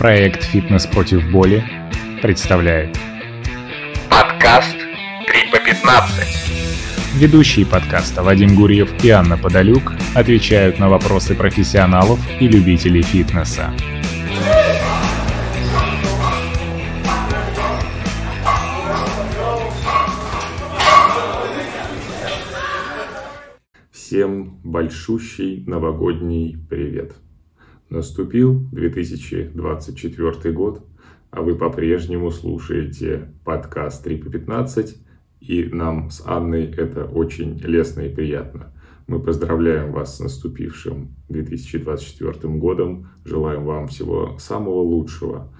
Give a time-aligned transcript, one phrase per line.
[0.00, 1.62] Проект «Фитнес против боли»
[2.22, 2.96] представляет
[4.08, 7.20] Подкаст 3 по 15.
[7.20, 13.74] Ведущие подкаста Вадим Гурьев и Анна Подолюк отвечают на вопросы профессионалов и любителей фитнеса.
[23.92, 27.12] Всем большущий новогодний привет!
[27.90, 30.86] Наступил 2024 год,
[31.32, 34.96] а вы по-прежнему слушаете подкаст 3 по 15,
[35.40, 38.72] и нам с Анной это очень лестно и приятно.
[39.08, 45.52] Мы поздравляем вас с наступившим 2024 годом, желаем вам всего самого лучшего.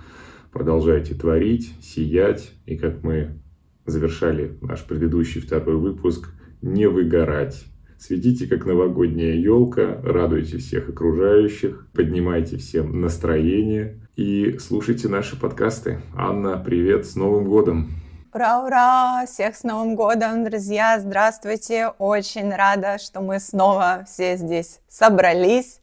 [0.53, 3.41] Продолжайте творить, сиять, и как мы
[3.87, 7.65] завершали наш предыдущий второй выпуск, не выгорать
[8.01, 16.01] Светите, как новогодняя елка, радуйте всех окружающих, поднимайте всем настроение и слушайте наши подкасты.
[16.17, 17.91] Анна, привет, с Новым годом!
[18.33, 19.27] Ура, ура!
[19.27, 20.99] Всех с Новым годом, друзья!
[20.99, 21.89] Здравствуйте!
[21.99, 25.83] Очень рада, что мы снова все здесь собрались.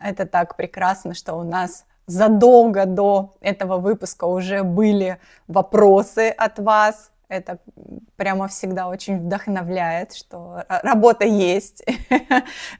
[0.00, 7.10] Это так прекрасно, что у нас задолго до этого выпуска уже были вопросы от вас,
[7.28, 7.58] это
[8.16, 11.84] прямо всегда очень вдохновляет, что работа есть.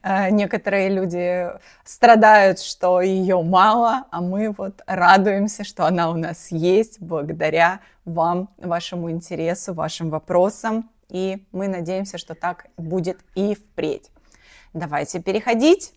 [0.02, 1.48] Э, некоторые люди
[1.84, 8.48] страдают, что ее мало, а мы вот радуемся, что она у нас есть благодаря вам,
[8.56, 10.90] вашему интересу, вашим вопросам.
[11.08, 14.10] И мы надеемся, что так будет и впредь.
[14.72, 15.92] Давайте переходить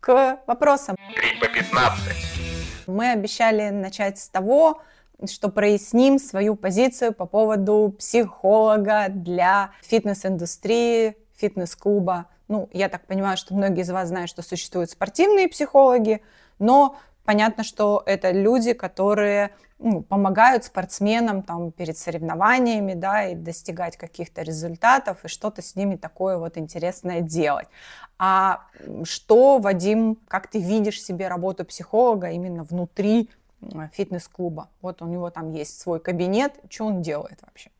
[0.00, 0.96] к вопросам.
[1.14, 2.86] 3 по 15.
[2.86, 4.82] Мы обещали начать с того,
[5.28, 12.26] что проясним свою позицию по поводу психолога для фитнес-индустрии, фитнес-клуба.
[12.48, 16.20] Ну, я так понимаю, что многие из вас знают, что существуют спортивные психологи,
[16.58, 23.96] но понятно, что это люди, которые ну, помогают спортсменам там, перед соревнованиями, да, и достигать
[23.96, 27.68] каких-то результатов, и что-то с ними такое вот интересное делать.
[28.18, 28.62] А
[29.04, 33.30] что, Вадим, как ты видишь себе работу психолога именно внутри
[33.92, 34.68] фитнес-клуба.
[34.82, 36.52] Вот у него там есть свой кабинет.
[36.68, 37.70] Что он делает вообще?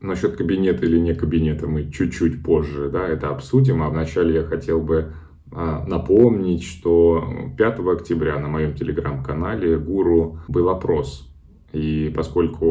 [0.00, 3.82] Насчет кабинета или не кабинета мы чуть-чуть позже да, это обсудим.
[3.82, 5.12] А вначале я хотел бы
[5.52, 7.24] а, напомнить, что
[7.58, 11.28] 5 октября на моем телеграм-канале Гуру был опрос.
[11.72, 12.66] И поскольку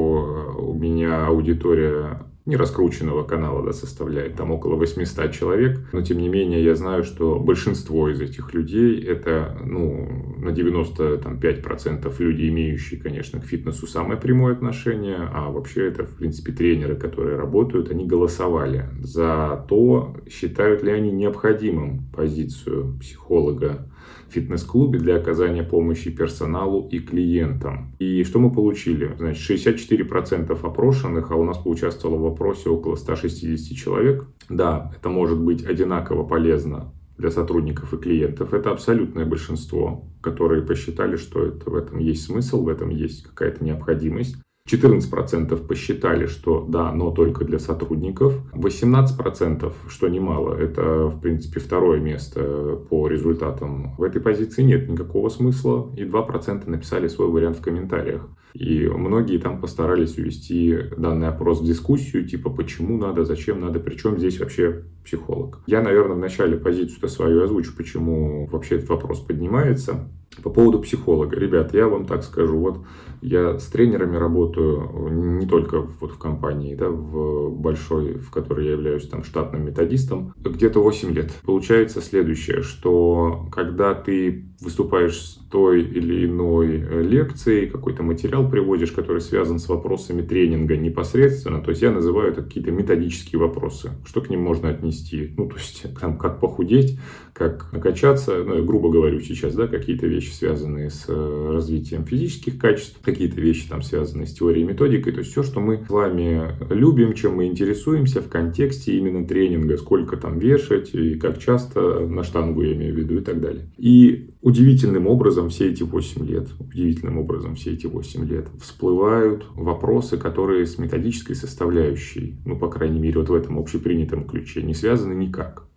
[0.57, 6.29] у меня аудитория не раскрученного канала да, составляет там около 800 человек, но тем не
[6.29, 13.39] менее я знаю, что большинство из этих людей это ну, на 95% люди, имеющие, конечно,
[13.39, 18.89] к фитнесу самое прямое отношение, а вообще это, в принципе, тренеры, которые работают, они голосовали
[19.01, 23.88] за то, считают ли они необходимым позицию психолога
[24.31, 27.95] фитнес-клубе для оказания помощи персоналу и клиентам.
[27.99, 29.15] И что мы получили?
[29.17, 34.25] Значит, 64% опрошенных, а у нас поучаствовало в опросе около 160 человек.
[34.49, 38.53] Да, это может быть одинаково полезно для сотрудников и клиентов.
[38.53, 43.63] Это абсолютное большинство, которые посчитали, что это, в этом есть смысл, в этом есть какая-то
[43.63, 44.37] необходимость.
[44.71, 48.35] 14% посчитали, что да, но только для сотрудников.
[48.53, 53.95] 18%, что немало, это, в принципе, второе место по результатам.
[53.97, 55.91] В этой позиции нет никакого смысла.
[55.97, 58.27] И 2% написали свой вариант в комментариях.
[58.53, 64.17] И многие там постарались увести данный опрос в дискуссию, типа почему надо, зачем надо, причем
[64.17, 65.61] здесь вообще психолог.
[65.67, 70.09] Я, наверное, в начале позицию-то свою озвучу, почему вообще этот вопрос поднимается.
[70.43, 71.35] По поводу психолога.
[71.35, 72.79] Ребят, я вам так скажу, вот
[73.21, 75.09] я с тренерами работаю
[75.39, 80.33] не только вот в компании, да, в большой, в которой я являюсь там штатным методистом,
[80.37, 81.33] где-то 8 лет.
[81.43, 89.21] Получается следующее, что когда ты выступаешь с той или иной лекцией, какой-то материал приводишь, который
[89.21, 94.29] связан с вопросами тренинга непосредственно, то есть я называю это какие-то методические вопросы, что к
[94.29, 96.99] ним можно отнести, ну, то есть там, как похудеть,
[97.33, 102.99] как накачаться, ну, грубо говорю сейчас, да, какие-то вещи, связанные с э, развитием физических качеств,
[103.01, 106.55] какие-то вещи там связанные с теорией и методикой, то есть все, что мы с вами
[106.69, 112.23] любим, чем мы интересуемся в контексте именно тренинга, сколько там вешать и как часто на
[112.23, 113.71] штангу я имею в виду и так далее.
[113.77, 120.17] И удивительным образом все эти 8 лет, удивительным образом все эти 8 лет всплывают вопросы,
[120.17, 125.13] которые с методической составляющей, ну, по крайней мере, вот в этом общепринятом ключе, не связаны
[125.13, 125.69] никак.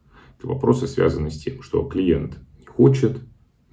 [0.42, 3.20] Вопросы связаны с тем, что клиент хочет,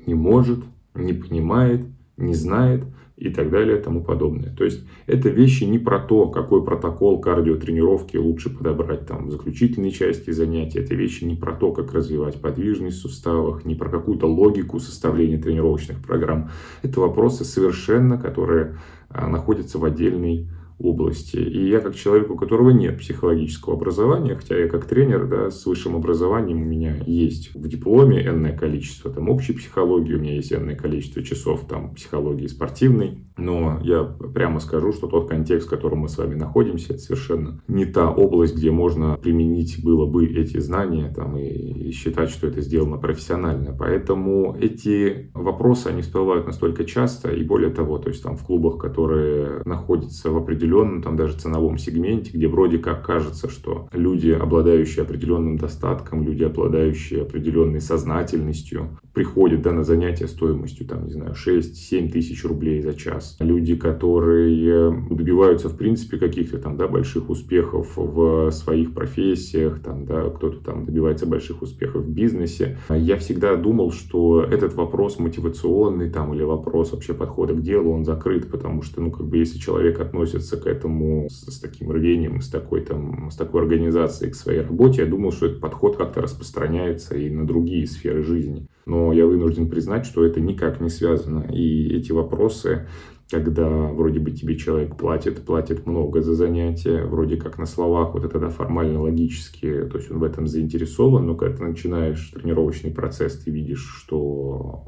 [0.05, 0.59] не может,
[0.93, 1.85] не понимает,
[2.17, 2.83] не знает
[3.19, 4.55] и так далее и тому подобное.
[4.55, 9.91] То есть это вещи не про то, какой протокол кардиотренировки лучше подобрать там в заключительной
[9.91, 10.79] части занятия.
[10.79, 15.37] Это вещи не про то, как развивать подвижность в суставах, не про какую-то логику составления
[15.37, 16.49] тренировочных программ.
[16.81, 18.77] Это вопросы совершенно, которые
[19.09, 20.47] а, находятся в отдельной
[20.79, 21.37] области.
[21.37, 25.65] И я как человек, у которого нет психологического образования, хотя я как тренер да, с
[25.65, 30.53] высшим образованием у меня есть в дипломе энное количество там, общей психологии, у меня есть
[30.53, 35.99] энное количество часов там, психологии спортивной, но я прямо скажу, что тот контекст, в котором
[35.99, 40.59] мы с вами находимся, это совершенно не та область, где можно применить было бы эти
[40.59, 43.75] знания там, и, и считать, что это сделано профессионально.
[43.77, 48.77] Поэтому эти вопросы, они всплывают настолько часто, и более того, то есть там в клубах,
[48.77, 55.03] которые находятся в определенном, там даже ценовом сегменте, где вроде как кажется, что люди, обладающие
[55.03, 62.09] определенным достатком, люди, обладающие определенной сознательностью, приходят да, на занятия стоимостью, там, не знаю, 6-7
[62.09, 63.28] тысяч рублей за час.
[63.39, 70.29] Люди, которые добиваются, в принципе, каких-то там, да, больших успехов в своих профессиях, там, да,
[70.29, 72.77] кто-то там добивается больших успехов в бизнесе.
[72.89, 78.05] Я всегда думал, что этот вопрос мотивационный там, или вопрос вообще подхода к делу, он
[78.05, 82.41] закрыт, потому что, ну, как бы, если человек относится к этому с, с таким рвением,
[82.41, 86.21] с такой, там, с такой организацией к своей работе, я думал, что этот подход как-то
[86.21, 91.47] распространяется и на другие сферы жизни но я вынужден признать, что это никак не связано.
[91.51, 92.87] И эти вопросы,
[93.29, 98.25] когда вроде бы тебе человек платит, платит много за занятия, вроде как на словах, вот
[98.25, 102.91] это да, формально, логически, то есть он в этом заинтересован, но когда ты начинаешь тренировочный
[102.91, 104.85] процесс, ты видишь, что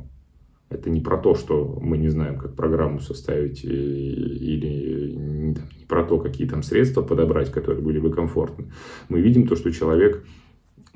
[0.72, 6.04] это не про то, что мы не знаем, как программу составить, или не, не про
[6.04, 8.72] то, какие там средства подобрать, которые были бы комфортны.
[9.10, 10.24] Мы видим то, что человек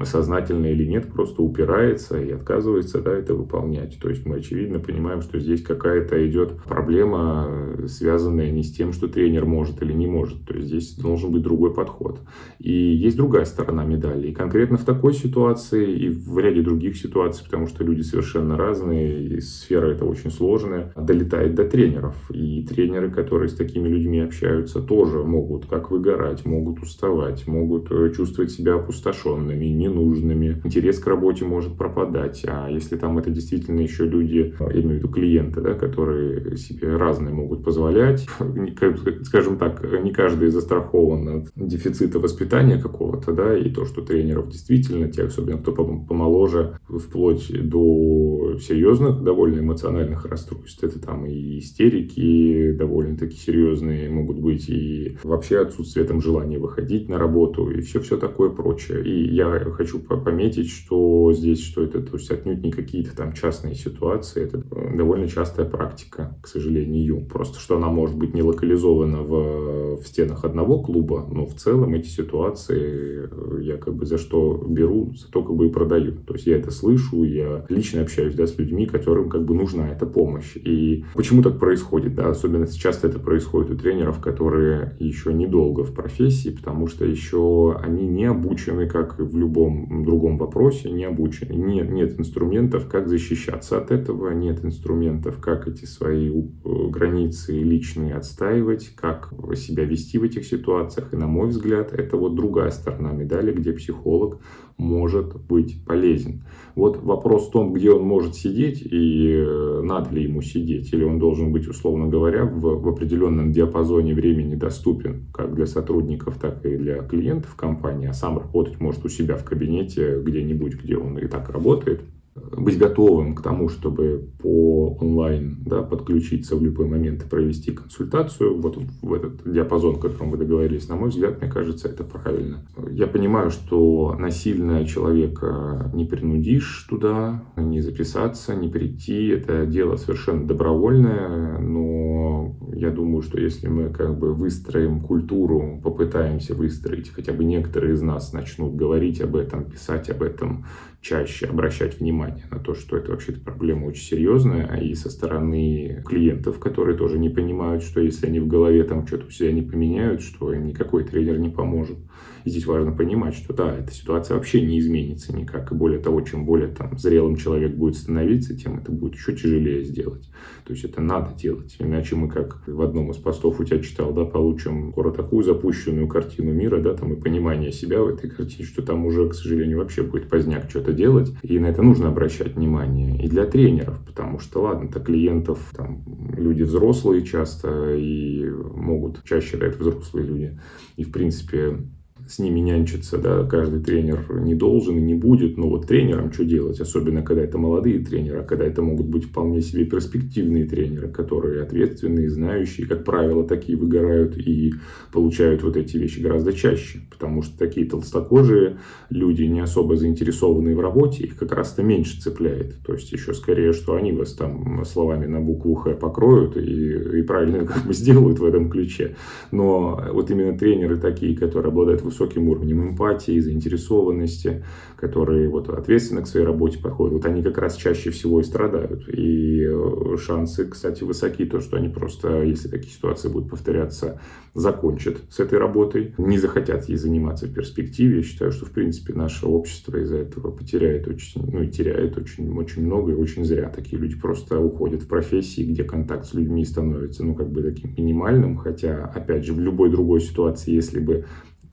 [0.03, 3.97] сознательно или нет, просто упирается и отказывается да, это выполнять.
[4.00, 9.07] То есть мы очевидно понимаем, что здесь какая-то идет проблема, связанная не с тем, что
[9.07, 10.45] тренер может или не может.
[10.45, 12.19] То есть здесь должен быть другой подход.
[12.59, 14.27] И есть другая сторона медали.
[14.27, 19.25] И конкретно в такой ситуации и в ряде других ситуаций, потому что люди совершенно разные,
[19.27, 22.15] и сфера это очень сложная, долетает до тренеров.
[22.31, 28.12] И тренеры, которые с такими людьми общаются, тоже могут как выгорать, могут уставать, могут э,
[28.15, 30.62] чувствовать себя опустошенными, ненужными.
[30.64, 32.44] Интерес к работе может пропадать.
[32.48, 36.96] А если там это действительно еще люди, я имею в виду клиенты, да, которые себе
[36.96, 38.28] разные могут позволять,
[39.24, 45.12] скажем так, не каждый застрахован от дефицита воспитания какого-то, да, и то, что тренеров действительно,
[45.12, 50.84] те, особенно кто помоложе, вплоть до серьезных, довольно эмоциональных расстройств.
[50.84, 57.18] Это там и истерики довольно-таки серьезные могут быть, и вообще отсутствие там желания выходить на
[57.18, 59.04] работу, и все-все такое прочее.
[59.06, 63.75] И я хочу пометить, что здесь, что это, то есть отнюдь не какие-то там частные
[63.75, 67.25] ситуации, это э, довольно частая практика, к сожалению.
[67.25, 71.94] Просто что она может быть не локализована в, в стенах одного клуба, но в целом
[71.94, 76.13] эти ситуации э, я как бы за что беру, за то как бы и продаю.
[76.25, 79.89] То есть я это слышу, я лично общаюсь да, с людьми, которым как бы нужна
[79.89, 80.56] эта помощь.
[80.56, 82.16] И почему так происходит?
[82.16, 82.30] Да?
[82.30, 88.07] Особенно часто это происходит у тренеров, которые еще недолго в профессии, потому что еще они
[88.07, 91.53] не обучены, как в любом любом другом вопросе не обучены.
[91.53, 96.44] Нет, нет инструментов, как защищаться от этого, нет инструментов, как эти свои э,
[96.89, 101.13] границы личные отстаивать, как себя вести в этих ситуациях.
[101.13, 104.39] И, на мой взгляд, это вот другая сторона медали, где психолог
[104.77, 106.44] может быть полезен.
[106.75, 111.04] Вот вопрос в том, где он может сидеть и э, надо ли ему сидеть, или
[111.04, 116.65] он должен быть, условно говоря, в, в определенном диапазоне времени доступен как для сотрудников, так
[116.65, 121.17] и для клиентов компании, а сам работать может у себя в кабинете где-нибудь, где он
[121.17, 122.01] и так работает
[122.36, 128.60] быть готовым к тому, чтобы по онлайн да, подключиться в любой момент и провести консультацию
[128.60, 132.65] вот в этот диапазон, о котором вы договорились, на мой взгляд, мне кажется, это правильно.
[132.92, 139.27] Я понимаю, что насильно человека не принудишь туда, не записаться, не прийти.
[139.27, 146.54] Это дело совершенно добровольное, но я думаю, что если мы как бы выстроим культуру, попытаемся
[146.54, 150.65] выстроить, хотя бы некоторые из нас начнут говорить об этом, писать об этом,
[151.05, 156.03] чаще обращать внимание на то, что это вообще-то проблема очень серьезная, а и со стороны
[156.03, 159.62] клиентов, которые тоже не понимают, что если они в голове там что-то у себя не
[159.62, 161.97] поменяют, что никакой тренер не поможет.
[162.46, 165.72] Здесь важно понимать, что да, эта ситуация вообще не изменится никак.
[165.72, 169.84] И более того, чем более там зрелым человек будет становиться, тем это будет еще тяжелее
[169.84, 170.30] сделать.
[170.64, 171.75] То есть это надо делать.
[171.80, 176.08] Иначе мы, как в одном из постов у тебя читал, да, получим скоро такую запущенную
[176.08, 179.80] картину мира, да, там и понимание себя в этой картине, что там уже, к сожалению,
[179.80, 183.24] вообще будет поздняк что-то делать, и на это нужно обращать внимание.
[183.24, 186.04] И для тренеров, потому что, ладно, то клиентов, там,
[186.38, 190.60] люди взрослые часто, и могут, чаще это взрослые люди,
[190.96, 191.80] и, в принципе,
[192.27, 196.44] с ними нянчиться, да, каждый тренер не должен и не будет, но вот тренерам что
[196.44, 201.08] делать, особенно когда это молодые тренеры, а когда это могут быть вполне себе перспективные тренеры,
[201.10, 204.74] которые ответственные, знающие, как правило, такие выгорают и
[205.12, 208.79] получают вот эти вещи гораздо чаще, потому что такие толстокожие
[209.12, 213.72] люди, не особо заинтересованные в работе, их как раз-то меньше цепляет, то есть еще скорее,
[213.74, 218.39] что они вас там словами на букву Х покроют и, и правильно как бы сделают
[218.39, 219.15] в этом ключе,
[219.51, 224.63] но вот именно тренеры такие, которые обладают высоким уровнем эмпатии, заинтересованности,
[224.98, 229.07] которые вот ответственно к своей работе подходят, вот они как раз чаще всего и страдают.
[229.10, 234.19] И э, шансы, кстати, высоки, то, что они просто, если такие ситуации будут повторяться,
[234.53, 238.17] закончат с этой работой, не захотят ей заниматься в перспективе.
[238.17, 242.50] Я считаю, что, в принципе, наше общество из-за этого потеряет очень, ну и теряет очень,
[242.57, 243.69] очень много и очень зря.
[243.69, 247.93] Такие люди просто уходят в профессии, где контакт с людьми становится, ну, как бы таким
[247.98, 251.25] минимальным, хотя, опять же, в любой другой ситуации, если бы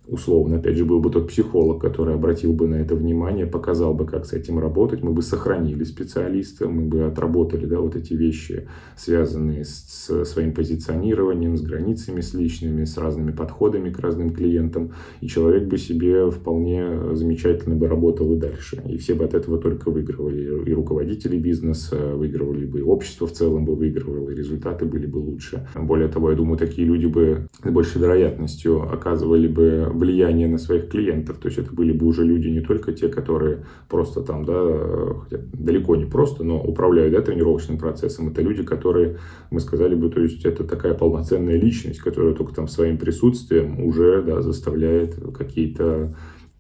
[0.09, 4.05] условно, опять же, был бы тот психолог, который обратил бы на это внимание, показал бы,
[4.07, 8.69] как с этим работать, мы бы сохранили специалиста, мы бы отработали, да, вот эти вещи,
[8.97, 14.93] связанные с, с своим позиционированием, с границами с личными, с разными подходами к разным клиентам,
[15.21, 19.59] и человек бы себе вполне замечательно бы работал и дальше, и все бы от этого
[19.59, 24.85] только выигрывали, и руководители бизнеса выигрывали бы, и общество в целом бы выигрывало, и результаты
[24.85, 25.69] были бы лучше.
[25.77, 30.89] Более того, я думаю, такие люди бы с большей вероятностью оказывали бы влияние на своих
[30.89, 31.39] клиентов.
[31.39, 35.43] То есть это были бы уже люди не только те, которые просто там, да, хотя
[35.53, 38.29] далеко не просто, но управляют да, тренировочным процессом.
[38.29, 39.19] Это люди, которые,
[39.51, 44.23] мы сказали бы, то есть это такая полноценная личность, которая только там своим присутствием уже
[44.23, 46.15] да, заставляет какие-то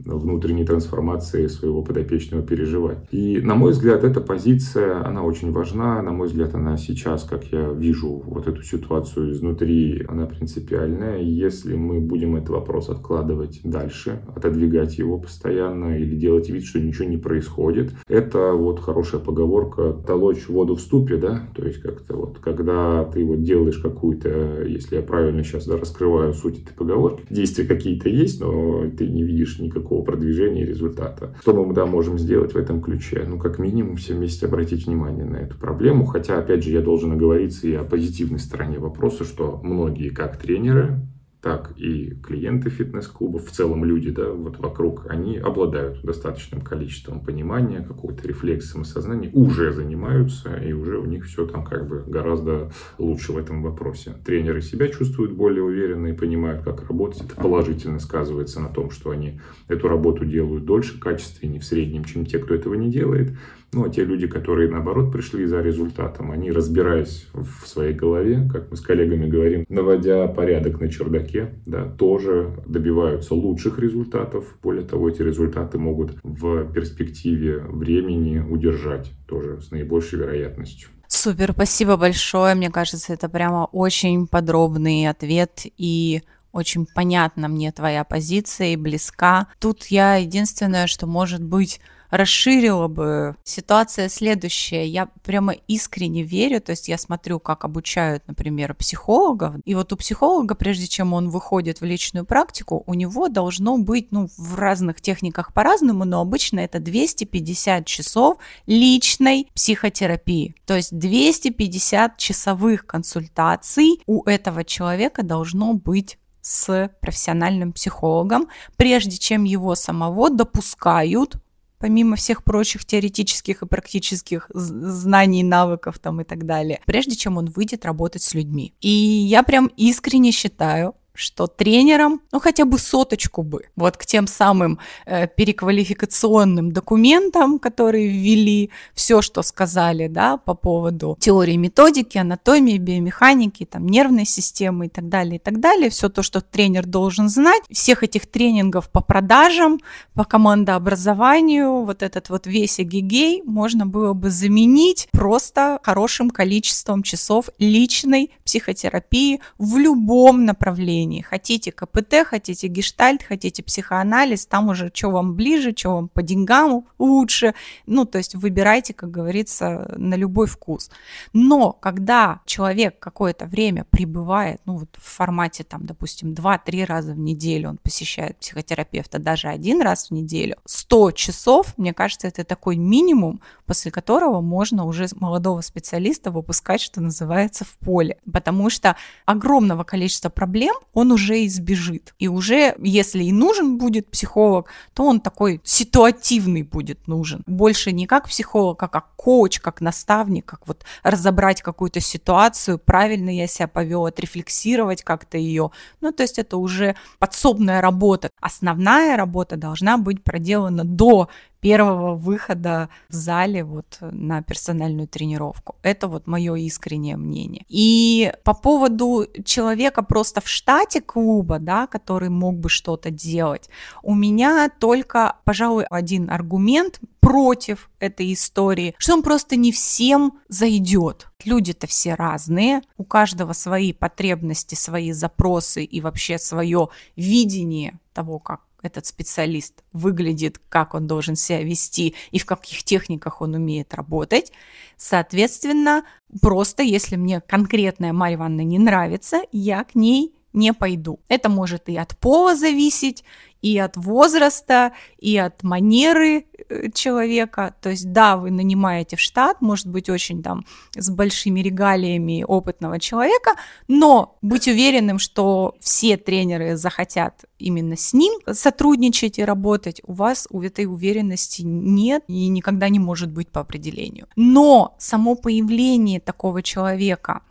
[0.05, 2.99] внутренней трансформации своего подопечного переживать.
[3.11, 6.01] И, на мой взгляд, эта позиция, она очень важна.
[6.03, 11.21] На мой взгляд, она сейчас, как я вижу вот эту ситуацию изнутри, она принципиальная.
[11.21, 17.09] Если мы будем этот вопрос откладывать дальше, отодвигать его постоянно или делать вид, что ничего
[17.09, 22.39] не происходит, это вот хорошая поговорка «толочь воду в ступе», да, то есть как-то вот,
[22.39, 27.65] когда ты вот делаешь какую-то, если я правильно сейчас да, раскрываю суть этой поговорки, действия
[27.65, 31.35] какие-то есть, но ты не видишь никакого никакого продвижения и результата.
[31.41, 33.25] Что мы да, можем сделать в этом ключе?
[33.27, 36.07] Ну, как минимум, все вместе обратить внимание на эту проблему.
[36.07, 41.01] Хотя, опять же, я должен оговориться и о позитивной стороне вопроса, что многие, как тренеры,
[41.43, 47.81] так и клиенты фитнес-клубов, в целом люди, да, вот вокруг, они обладают достаточным количеством понимания,
[47.81, 53.33] какой-то рефлекс самосознания, уже занимаются, и уже у них все там как бы гораздо лучше
[53.33, 54.15] в этом вопросе.
[54.25, 57.23] Тренеры себя чувствуют более уверенно и понимают, как работать.
[57.23, 62.25] Это положительно сказывается на том, что они эту работу делают дольше, качественнее в среднем, чем
[62.25, 63.33] те, кто этого не делает.
[63.75, 68.71] Ну, а те люди, которые, наоборот, пришли за результатом, они, разбираясь в своей голове, как
[68.71, 74.59] мы с коллегами говорим, наводя порядок на чердаке, да, тоже добиваются лучших результатов.
[74.63, 80.91] Более того, эти результаты могут в перспективе времени удержать тоже с наибольшей вероятностью.
[81.09, 82.55] Супер, спасибо большое.
[82.55, 86.21] Мне кажется, это прямо очень подробный ответ и
[86.53, 89.47] очень понятна мне твоя позиция и близка.
[89.59, 91.81] Тут я единственное, что может быть
[92.13, 94.87] расширила бы ситуация следующая.
[94.87, 99.97] Я прямо искренне верю, то есть я смотрю, как обучают, например, психологов, и вот у
[99.97, 105.01] психолога, прежде чем он выходит в личную практику, у него должно быть, ну, в разных
[105.01, 110.55] техниках по-разному, но обычно это 250 часов личной психотерапии.
[110.67, 119.45] То есть 250 часовых консультаций у этого человека должно быть с профессиональным психологом, прежде чем
[119.45, 121.37] его самого допускают
[121.83, 127.47] помимо всех прочих теоретических и практических знаний, навыков там и так далее, прежде чем он
[127.47, 128.73] выйдет работать с людьми.
[128.81, 134.27] И я прям искренне считаю, что тренерам, ну хотя бы соточку бы, вот к тем
[134.27, 142.79] самым э, переквалификационным документам, которые ввели, все, что сказали, да, по поводу теории методики, анатомии,
[142.79, 147.29] биомеханики, там, нервной системы и так далее, и так далее, все то, что тренер должен
[147.29, 149.81] знать, всех этих тренингов по продажам,
[150.15, 157.51] по командообразованию, вот этот вот весь эгегей можно было бы заменить просто хорошим количеством часов
[157.59, 161.23] личной психотерапии в любом направлении направлении.
[161.23, 166.85] Хотите КПТ, хотите гештальт, хотите психоанализ, там уже что вам ближе, что вам по деньгам
[166.99, 167.55] лучше.
[167.87, 170.91] Ну, то есть выбирайте, как говорится, на любой вкус.
[171.33, 177.19] Но когда человек какое-то время пребывает, ну, вот в формате, там, допустим, 2-3 раза в
[177.19, 182.77] неделю он посещает психотерапевта, даже один раз в неделю, 100 часов, мне кажется, это такой
[182.77, 188.17] минимум, после которого можно уже молодого специалиста выпускать, что называется, в поле.
[188.33, 192.15] Потому что огромного количества проблем он уже избежит.
[192.19, 197.43] И уже, если и нужен будет психолог, то он такой ситуативный будет нужен.
[197.47, 203.31] Больше не как психолог, а как коуч, как наставник, как вот разобрать какую-то ситуацию, правильно
[203.31, 205.71] я себя повел, отрефлексировать как-то ее.
[206.01, 208.31] Ну, то есть это уже подсобная работа.
[208.41, 211.29] Основная работа должна быть проделана до
[211.63, 215.77] первого выхода в зале вот на персональную тренировку.
[215.83, 217.65] Это вот мое искреннее мнение.
[217.69, 223.71] И по поводу человека просто в штате клуба, да, который мог бы что-то делать,
[224.03, 231.29] у меня только, пожалуй, один аргумент против этой истории, что он просто не всем зайдет.
[231.45, 238.61] Люди-то все разные, у каждого свои потребности, свои запросы и вообще свое видение того, как
[238.83, 244.53] этот специалист выглядит, как он должен себя вести и в каких техниках он умеет работать.
[244.97, 246.05] Соответственно,
[246.41, 251.21] просто если мне конкретная Марья Ивановна не нравится, я к ней не пойду.
[251.29, 253.25] Это может и от пола зависеть,
[253.63, 257.75] и от возраста, и от манеры э, человека.
[257.81, 260.67] То есть, да, вы нанимаете в штат, может быть, очень там
[260.97, 263.53] с большими регалиями опытного человека,
[263.89, 270.49] но быть уверенным, что все тренеры захотят именно с ним сотрудничать и работать, у вас
[270.51, 274.27] у этой уверенности нет и никогда не может быть по определению.
[274.35, 277.43] Но само появление такого человека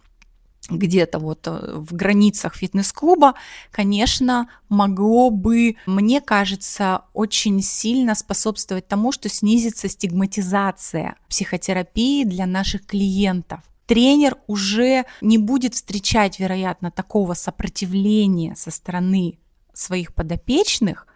[0.77, 3.35] где-то вот э, в границах фитнес-клуба,
[3.71, 12.85] конечно, могло бы, мне кажется, очень сильно способствовать тому, что снизится стигматизация психотерапии для наших
[12.85, 13.61] клиентов
[13.91, 19.37] тренер уже не будет встречать, вероятно, такого сопротивления со стороны
[19.73, 21.07] своих подопечных,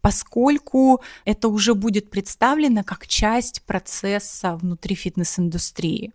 [0.00, 6.12] поскольку это уже будет представлено как часть процесса внутри фитнес-индустрии.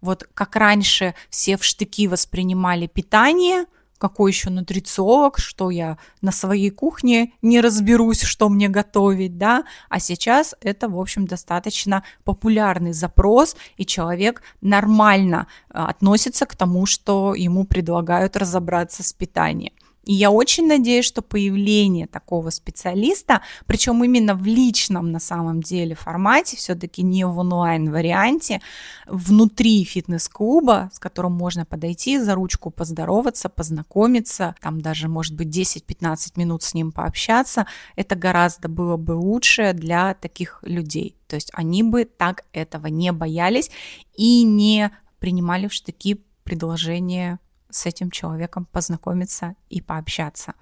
[0.00, 3.66] Вот как раньше все в штыки воспринимали питание,
[3.98, 9.98] какой еще нутрициолог, что я на своей кухне не разберусь, что мне готовить, да, а
[10.00, 17.34] сейчас это, в общем, достаточно популярный запрос, и человек нормально а, относится к тому, что
[17.34, 19.72] ему предлагают разобраться с питанием.
[20.08, 25.94] И я очень надеюсь, что появление такого специалиста, причем именно в личном на самом деле
[25.94, 28.62] формате, все-таки не в онлайн-варианте,
[29.06, 36.32] внутри фитнес-клуба, с которым можно подойти за ручку, поздороваться, познакомиться, там даже, может быть, 10-15
[36.36, 41.16] минут с ним пообщаться, это гораздо было бы лучше для таких людей.
[41.26, 43.70] То есть они бы так этого не боялись
[44.14, 50.54] и не принимали в штыки предложения с этим человеком познакомиться и пообщаться.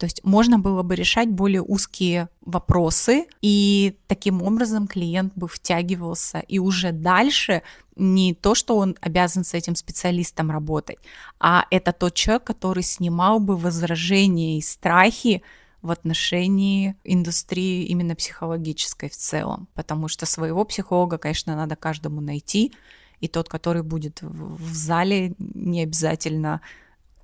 [0.00, 6.38] То есть можно было бы решать более узкие вопросы, и таким образом клиент бы втягивался,
[6.38, 7.62] и уже дальше
[7.96, 10.96] не то, что он обязан с этим специалистом работать,
[11.38, 15.42] а это тот человек, который снимал бы возражения и страхи
[15.82, 22.72] в отношении индустрии именно психологической в целом, потому что своего психолога, конечно, надо каждому найти,
[23.20, 26.60] и тот, который будет в зале, не обязательно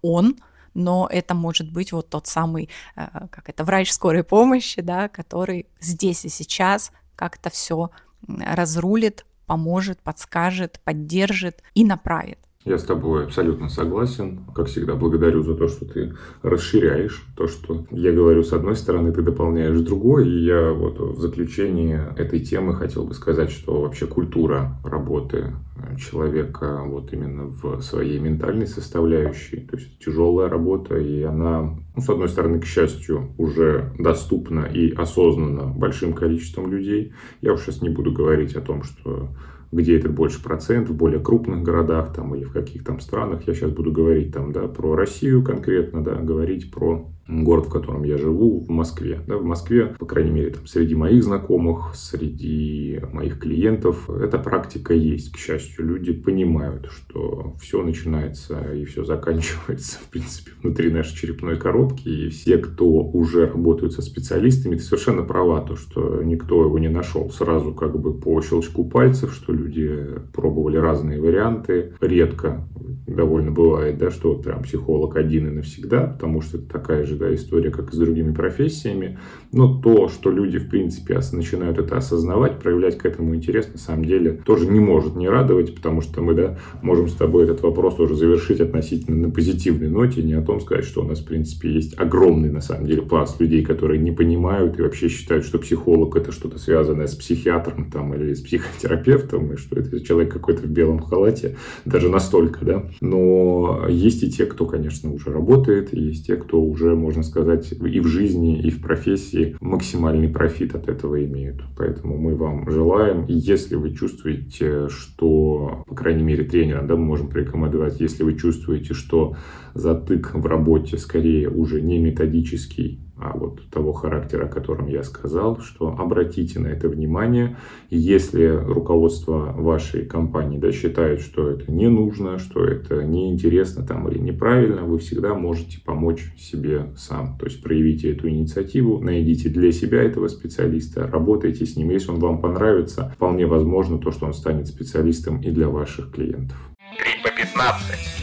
[0.02, 0.36] он,
[0.74, 5.66] но это может быть вот тот самый, э, как это, врач скорой помощи, да, который
[5.80, 7.90] здесь и сейчас как-то все
[8.28, 12.38] разрулит, поможет, подскажет, поддержит и направит.
[12.66, 14.40] Я с тобой абсолютно согласен.
[14.52, 19.12] Как всегда, благодарю за то, что ты расширяешь то, что я говорю с одной стороны,
[19.12, 20.28] ты дополняешь другой.
[20.28, 25.52] И я вот в заключении этой темы хотел бы сказать, что вообще культура работы
[25.96, 29.60] человека вот именно в своей ментальной составляющей.
[29.60, 34.92] То есть тяжелая работа, и она, ну, с одной стороны, к счастью, уже доступна и
[34.92, 37.12] осознана большим количеством людей.
[37.42, 39.28] Я уж сейчас не буду говорить о том, что
[39.72, 43.46] где это больше процент, в более крупных городах там, или в каких там странах.
[43.46, 48.04] Я сейчас буду говорить там, да, про Россию конкретно, да, говорить про город, в котором
[48.04, 49.20] я живу, в Москве.
[49.26, 54.94] Да, в Москве, по крайней мере, там, среди моих знакомых, среди моих клиентов, эта практика
[54.94, 55.32] есть.
[55.32, 61.58] К счастью, люди понимают, что все начинается и все заканчивается, в принципе, внутри нашей черепной
[61.58, 62.08] коробки.
[62.08, 66.88] И все, кто уже работают со специалистами, ты совершенно права, то, что никто его не
[66.88, 71.92] нашел сразу как бы по щелчку пальцев, что люди пробовали разные варианты.
[72.00, 72.66] Редко
[73.06, 77.32] довольно бывает, да, что прям психолог один и навсегда, потому что это такая же да,
[77.34, 79.18] история, как и с другими профессиями.
[79.52, 84.04] Но то, что люди, в принципе, начинают это осознавать, проявлять к этому интерес, на самом
[84.04, 87.96] деле, тоже не может не радовать, потому что мы, да, можем с тобой этот вопрос
[87.96, 91.70] тоже завершить относительно на позитивной ноте, не о том сказать, что у нас, в принципе,
[91.70, 96.16] есть огромный, на самом деле, пласт людей, которые не понимают и вообще считают, что психолог
[96.16, 100.70] это что-то связанное с психиатром там или с психотерапевтом, и что это человек какой-то в
[100.70, 102.84] белом халате, даже настолько, да.
[103.00, 108.00] Но есть и те, кто, конечно, уже работает, есть те, кто уже, можно сказать, и
[108.00, 111.62] в жизни, и в профессии максимальный профит от этого имеют.
[111.76, 117.28] Поэтому мы вам желаем, если вы чувствуете, что, по крайней мере, тренером, да, мы можем
[117.28, 119.36] порекомендовать, если вы чувствуете, что
[119.74, 125.60] затык в работе скорее уже не методический, а вот того характера, о котором я сказал,
[125.60, 127.56] что обратите на это внимание.
[127.88, 134.18] Если руководство вашей компании да, считает, что это не нужно, что это неинтересно там, или
[134.18, 137.38] неправильно, вы всегда можете помочь себе сам.
[137.38, 141.90] То есть проявите эту инициативу, найдите для себя этого специалиста, работайте с ним.
[141.90, 146.56] Если он вам понравится, вполне возможно то, что он станет специалистом и для ваших клиентов.
[146.98, 148.16] 3 по 15.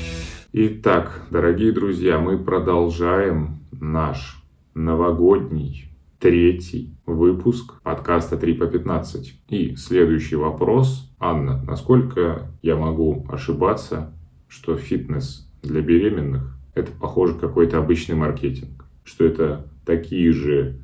[0.53, 4.42] Итак, дорогие друзья, мы продолжаем наш
[4.73, 9.39] новогодний третий выпуск подкаста 3 по 15.
[9.49, 11.13] И следующий вопрос.
[11.19, 14.13] Анна, насколько я могу ошибаться,
[14.47, 18.85] что фитнес для беременных– это, похоже, какой-то обычный маркетинг?
[19.03, 20.82] Что это такие же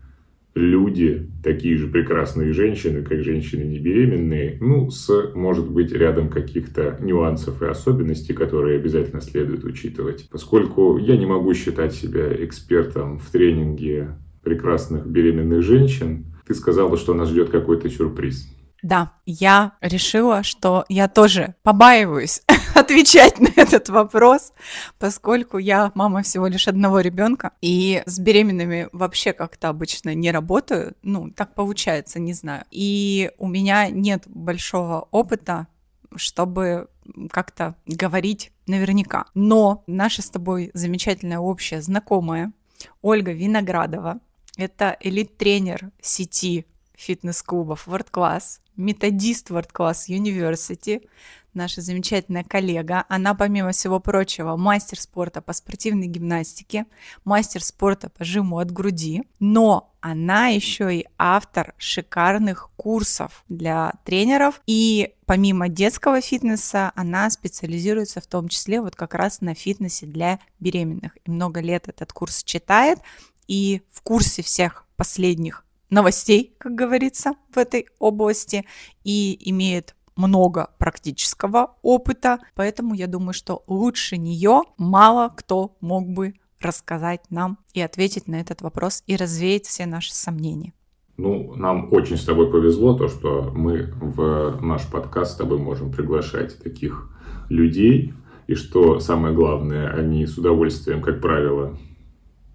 [0.60, 6.98] люди, такие же прекрасные женщины, как женщины не беременные, ну, с, может быть, рядом каких-то
[7.02, 10.28] нюансов и особенностей, которые обязательно следует учитывать.
[10.32, 17.14] Поскольку я не могу считать себя экспертом в тренинге прекрасных беременных женщин, ты сказала, что
[17.14, 18.50] нас ждет какой-то сюрприз.
[18.82, 22.42] Да, я решила, что я тоже побаиваюсь
[22.76, 24.54] отвечать на этот вопрос,
[24.98, 30.96] поскольку я мама всего лишь одного ребенка, и с беременными вообще как-то обычно не работаю,
[31.04, 32.64] ну, так получается, не знаю.
[32.72, 35.68] И у меня нет большого опыта,
[36.16, 36.88] чтобы
[37.32, 39.26] как-то говорить наверняка.
[39.34, 42.54] Но наша с тобой замечательная общая знакомая
[43.02, 44.20] Ольга Виноградова,
[44.58, 46.66] это элит-тренер сети
[47.00, 51.08] фитнес-клубов World Class, методист World Class University,
[51.54, 53.06] наша замечательная коллега.
[53.10, 56.86] Она, помимо всего прочего, мастер спорта по спортивной гимнастике,
[57.24, 64.62] мастер спорта по жиму от груди, но она еще и автор шикарных курсов для тренеров.
[64.68, 70.40] И помимо детского фитнеса, она специализируется в том числе вот как раз на фитнесе для
[70.60, 71.18] беременных.
[71.26, 73.00] И много лет этот курс читает
[73.48, 78.66] и в курсе всех последних новостей, как говорится, в этой области
[79.04, 86.34] и имеет много практического опыта, поэтому я думаю, что лучше нее мало кто мог бы
[86.60, 90.74] рассказать нам и ответить на этот вопрос и развеять все наши сомнения.
[91.18, 95.92] Ну, нам очень с тобой повезло, то, что мы в наш подкаст с тобой можем
[95.92, 97.10] приглашать таких
[97.50, 98.14] людей,
[98.48, 101.78] и что самое главное, они с удовольствием, как правило,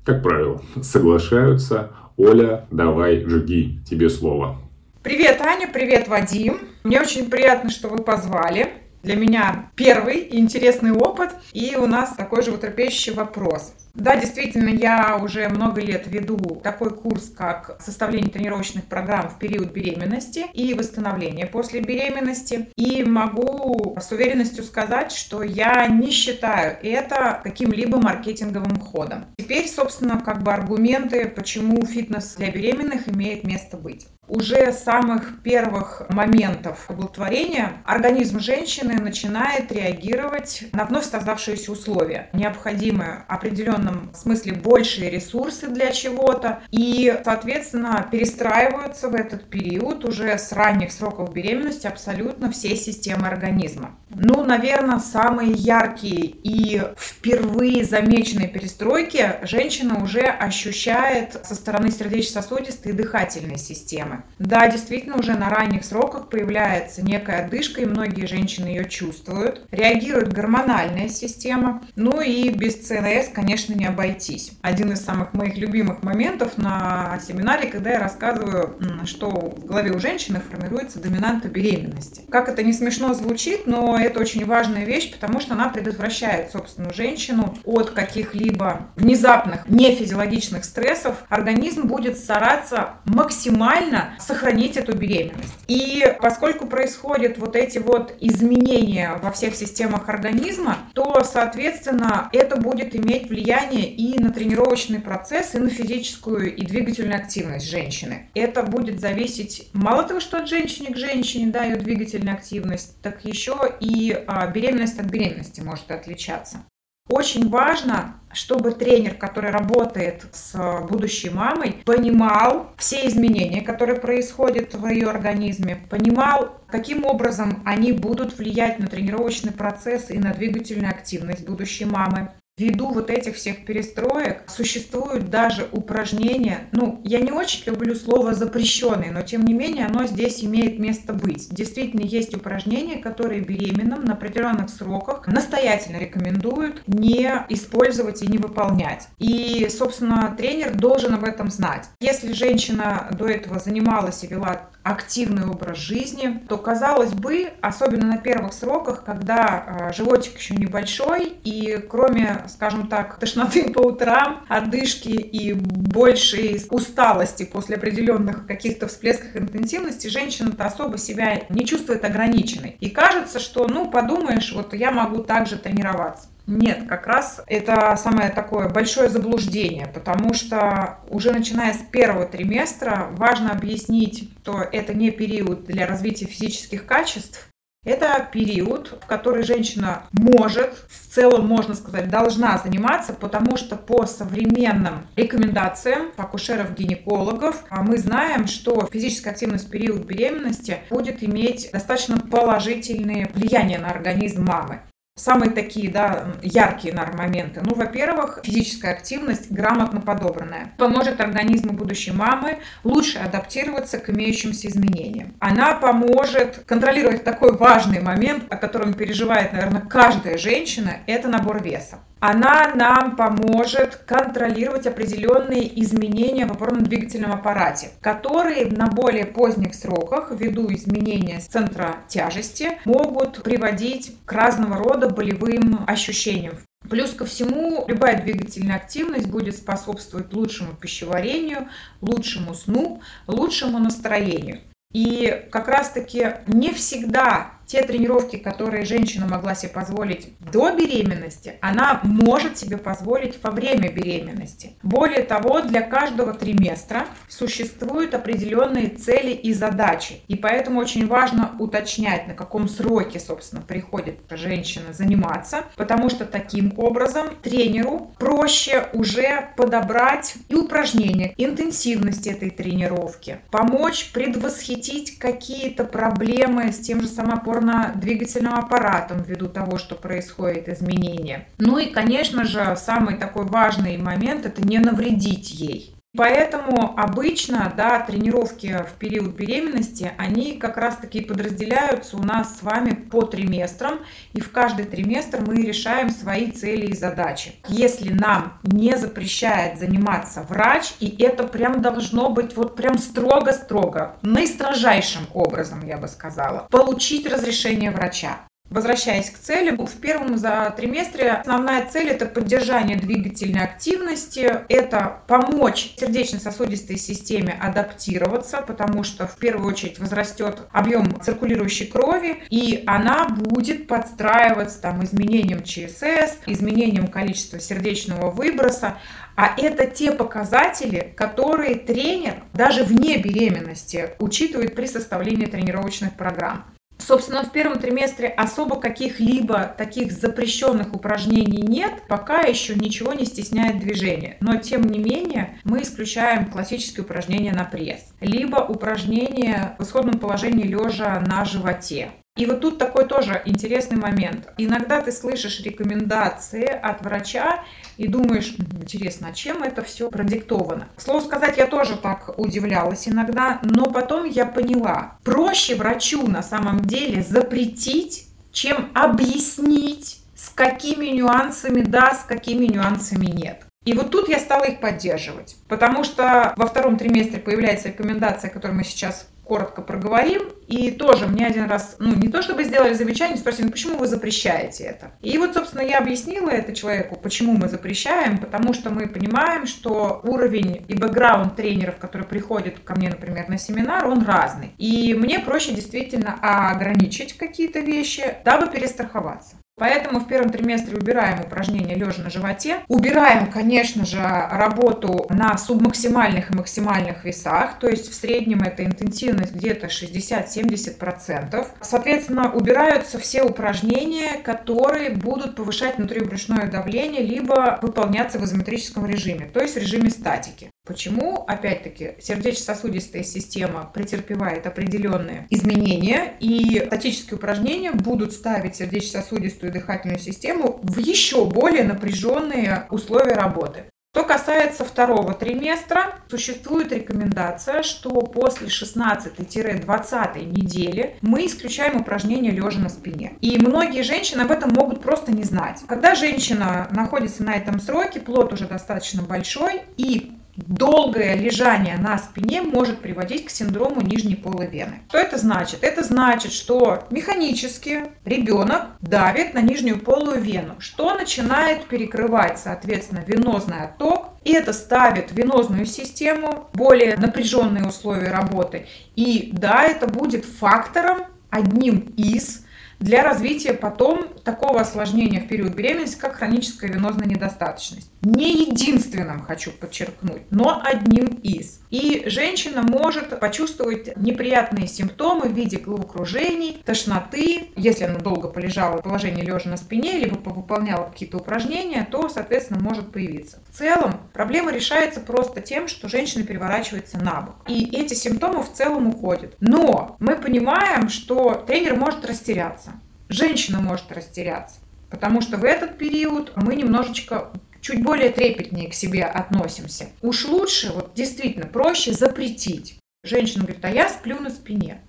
[0.04, 1.92] как правило, соглашаются.
[2.16, 4.56] Оля, давай, жги, тебе слово.
[5.02, 6.60] Привет, Аня, привет, Вадим.
[6.84, 8.63] Мне очень приятно, что вы позвали.
[9.04, 13.74] Для меня первый интересный опыт, и у нас такой же животрепещущий вопрос.
[13.92, 19.72] Да, действительно, я уже много лет веду такой курс, как составление тренировочных программ в период
[19.72, 22.70] беременности и восстановление после беременности.
[22.76, 29.26] И могу с уверенностью сказать, что я не считаю это каким-либо маркетинговым ходом.
[29.36, 35.42] Теперь, собственно, как бы аргументы, почему фитнес для беременных имеет место быть уже с самых
[35.42, 42.30] первых моментов оплодотворения организм женщины начинает реагировать на вновь создавшиеся условия.
[42.32, 50.38] Необходимы в определенном смысле большие ресурсы для чего-то и, соответственно, перестраиваются в этот период уже
[50.38, 53.96] с ранних сроков беременности абсолютно все системы организма.
[54.10, 62.94] Ну, наверное, самые яркие и впервые замеченные перестройки женщина уже ощущает со стороны сердечно-сосудистой и
[62.94, 64.34] дыхательной системы проблемы.
[64.38, 69.66] Да, действительно, уже на ранних сроках появляется некая одышка, и многие женщины ее чувствуют.
[69.70, 71.82] Реагирует гормональная система.
[71.96, 74.52] Ну и без ЦНС, конечно, не обойтись.
[74.62, 79.98] Один из самых моих любимых моментов на семинаре, когда я рассказываю, что в голове у
[79.98, 82.22] женщины формируется доминанта беременности.
[82.28, 86.92] Как это не смешно звучит, но это очень важная вещь, потому что она предотвращает, собственно,
[86.92, 91.16] женщину от каких-либо внезапных нефизиологичных стрессов.
[91.28, 95.54] Организм будет стараться максимально сохранить эту беременность.
[95.68, 102.94] И поскольку происходят вот эти вот изменения во всех системах организма, то, соответственно, это будет
[102.96, 108.30] иметь влияние и на тренировочный процесс, и на физическую и двигательную активность женщины.
[108.34, 113.24] Это будет зависеть мало того, что от женщины к женщине, да, ее двигательная активность, так
[113.24, 116.64] еще и а, беременность от беременности может отличаться.
[117.08, 120.54] Очень важно, чтобы тренер, который работает с
[120.88, 128.38] будущей мамой, понимал все изменения, которые происходят в ее организме, понимал, каким образом они будут
[128.38, 134.44] влиять на тренировочный процесс и на двигательную активность будущей мамы, Ввиду вот этих всех перестроек
[134.46, 140.06] существуют даже упражнения, ну, я не очень люблю слово запрещенные, но тем не менее оно
[140.06, 141.48] здесь имеет место быть.
[141.50, 149.08] Действительно есть упражнения, которые беременным на определенных сроках настоятельно рекомендуют не использовать и не выполнять.
[149.18, 151.88] И, собственно, тренер должен об этом знать.
[151.98, 158.18] Если женщина до этого занималась и вела активный образ жизни, то, казалось бы, особенно на
[158.18, 165.08] первых сроках, когда э, животик еще небольшой, и кроме, скажем так, тошноты по утрам, одышки
[165.08, 172.76] и большей усталости после определенных каких-то всплесков интенсивности, женщина-то особо себя не чувствует ограниченной.
[172.80, 176.28] И кажется, что, ну, подумаешь, вот я могу также тренироваться.
[176.46, 183.08] Нет, как раз это самое такое большое заблуждение, потому что уже начиная с первого триместра
[183.12, 187.48] важно объяснить, что это не период для развития физических качеств,
[187.84, 194.06] это период, в который женщина может, в целом, можно сказать, должна заниматься, потому что по
[194.06, 202.18] современным рекомендациям акушеров-гинекологов а мы знаем, что физическая активность в период беременности будет иметь достаточно
[202.18, 204.80] положительные влияния на организм мамы.
[205.16, 207.60] Самые такие, да, яркие, наверное, моменты.
[207.62, 215.32] Ну, во-первых, физическая активность грамотно подобранная поможет организму будущей мамы лучше адаптироваться к имеющимся изменениям.
[215.38, 222.00] Она поможет контролировать такой важный момент, о котором переживает, наверное, каждая женщина, это набор веса
[222.20, 230.72] она нам поможет контролировать определенные изменения в опорно-двигательном аппарате, которые на более поздних сроках, ввиду
[230.72, 236.54] изменения центра тяжести, могут приводить к разного рода болевым ощущениям.
[236.88, 241.68] Плюс ко всему, любая двигательная активность будет способствовать лучшему пищеварению,
[242.00, 244.60] лучшему сну, лучшему настроению.
[244.92, 252.00] И как раз-таки не всегда те тренировки, которые женщина могла себе позволить до беременности, она
[252.02, 254.72] может себе позволить во время беременности.
[254.82, 260.20] Более того, для каждого триместра существуют определенные цели и задачи.
[260.28, 266.74] И поэтому очень важно уточнять, на каком сроке, собственно, приходит женщина заниматься, потому что таким
[266.76, 276.78] образом тренеру проще уже подобрать и упражнения, интенсивность этой тренировки, помочь предвосхитить какие-то проблемы с
[276.78, 281.46] тем же самым опорно-двигательным аппаратом ввиду того, что происходит изменение.
[281.58, 285.93] Ну и, конечно же, самый такой важный момент– это не навредить ей.
[286.16, 292.94] Поэтому обычно да, тренировки в период беременности, они как раз-таки подразделяются у нас с вами
[292.94, 293.98] по триместрам,
[294.32, 297.56] и в каждый триместр мы решаем свои цели и задачи.
[297.68, 305.22] Если нам не запрещает заниматься врач, и это прям должно быть вот прям строго-строго, наистрожайшим
[305.32, 308.38] образом, я бы сказала, получить разрешение врача.
[308.74, 315.92] Возвращаясь к цели, в первом за триместре основная цель это поддержание двигательной активности, это помочь
[315.96, 323.86] сердечно-сосудистой системе адаптироваться, потому что в первую очередь возрастет объем циркулирующей крови, и она будет
[323.86, 328.98] подстраиваться там, изменением ЧСС, изменением количества сердечного выброса,
[329.36, 336.64] а это те показатели, которые тренер даже вне беременности учитывает при составлении тренировочных программ.
[336.98, 343.80] Собственно, в первом триместре особо каких-либо таких запрещенных упражнений нет, пока еще ничего не стесняет
[343.80, 344.36] движение.
[344.40, 350.66] Но, тем не менее, мы исключаем классические упражнения на пресс, либо упражнения в исходном положении
[350.66, 352.10] лежа на животе.
[352.36, 354.48] И вот тут такой тоже интересный момент.
[354.58, 357.62] Иногда ты слышишь рекомендации от врача
[357.96, 360.88] и думаешь, интересно, а чем это все продиктовано?
[360.96, 366.80] Слово сказать, я тоже так удивлялась иногда, но потом я поняла, проще врачу на самом
[366.80, 373.62] деле запретить, чем объяснить, с какими нюансами да, с какими нюансами нет.
[373.84, 378.78] И вот тут я стала их поддерживать, потому что во втором триместре появляется рекомендация, которую
[378.78, 380.42] мы сейчас коротко проговорим.
[380.66, 384.06] И тоже мне один раз, ну, не то чтобы сделали замечание, спросили, ну, почему вы
[384.06, 385.12] запрещаете это?
[385.20, 390.20] И вот, собственно, я объяснила это человеку, почему мы запрещаем, потому что мы понимаем, что
[390.24, 394.72] уровень и бэкграунд тренеров, которые приходят ко мне, например, на семинар, он разный.
[394.78, 399.56] И мне проще действительно ограничить какие-то вещи, дабы перестраховаться.
[399.76, 402.78] Поэтому в первом триместре убираем упражнения лежа на животе.
[402.88, 407.80] Убираем, конечно же, работу на субмаксимальных и максимальных весах.
[407.80, 411.66] То есть в среднем это интенсивность где-то 60-70%.
[411.80, 419.60] Соответственно, убираются все упражнения, которые будут повышать внутрибрюшное давление, либо выполняться в изометрическом режиме, то
[419.60, 420.70] есть в режиме статики.
[420.86, 421.44] Почему?
[421.46, 430.80] Опять-таки, сердечно-сосудистая система претерпевает определенные изменения, и статические упражнения будут ставить сердечно-сосудистую и дыхательную систему
[430.82, 433.84] в еще более напряженные условия работы.
[434.14, 442.90] Что касается второго триместра, существует рекомендация, что после 16-20 недели мы исключаем упражнения лежа на
[442.90, 443.32] спине.
[443.40, 445.80] И многие женщины об этом могут просто не знать.
[445.88, 452.62] Когда женщина находится на этом сроке, плод уже достаточно большой, и долгое лежание на спине
[452.62, 455.00] может приводить к синдрому нижней полой вены.
[455.08, 455.82] Что это значит?
[455.82, 463.82] Это значит, что механически ребенок давит на нижнюю полую вену, что начинает перекрывать, соответственно, венозный
[463.82, 468.86] отток, и это ставит венозную систему более напряженные условия работы.
[469.16, 472.63] И да, это будет фактором, одним из
[473.04, 478.10] для развития потом такого осложнения в период беременности, как хроническая венозная недостаточность.
[478.22, 481.80] Не единственным, хочу подчеркнуть, но одним из.
[481.94, 487.68] И женщина может почувствовать неприятные симптомы в виде головокружений, тошноты.
[487.76, 492.80] Если она долго полежала в положении лежа на спине, либо выполняла какие-то упражнения, то, соответственно,
[492.80, 493.60] может появиться.
[493.70, 497.54] В целом, проблема решается просто тем, что женщина переворачивается на бок.
[497.68, 499.54] И эти симптомы в целом уходят.
[499.60, 502.94] Но мы понимаем, что тренер может растеряться.
[503.28, 504.80] Женщина может растеряться.
[505.10, 507.52] Потому что в этот период мы немножечко
[507.84, 510.08] чуть более трепетнее к себе относимся.
[510.22, 512.98] Уж лучше, вот действительно, проще запретить.
[513.22, 515.02] Женщина говорит, а я сплю на спине.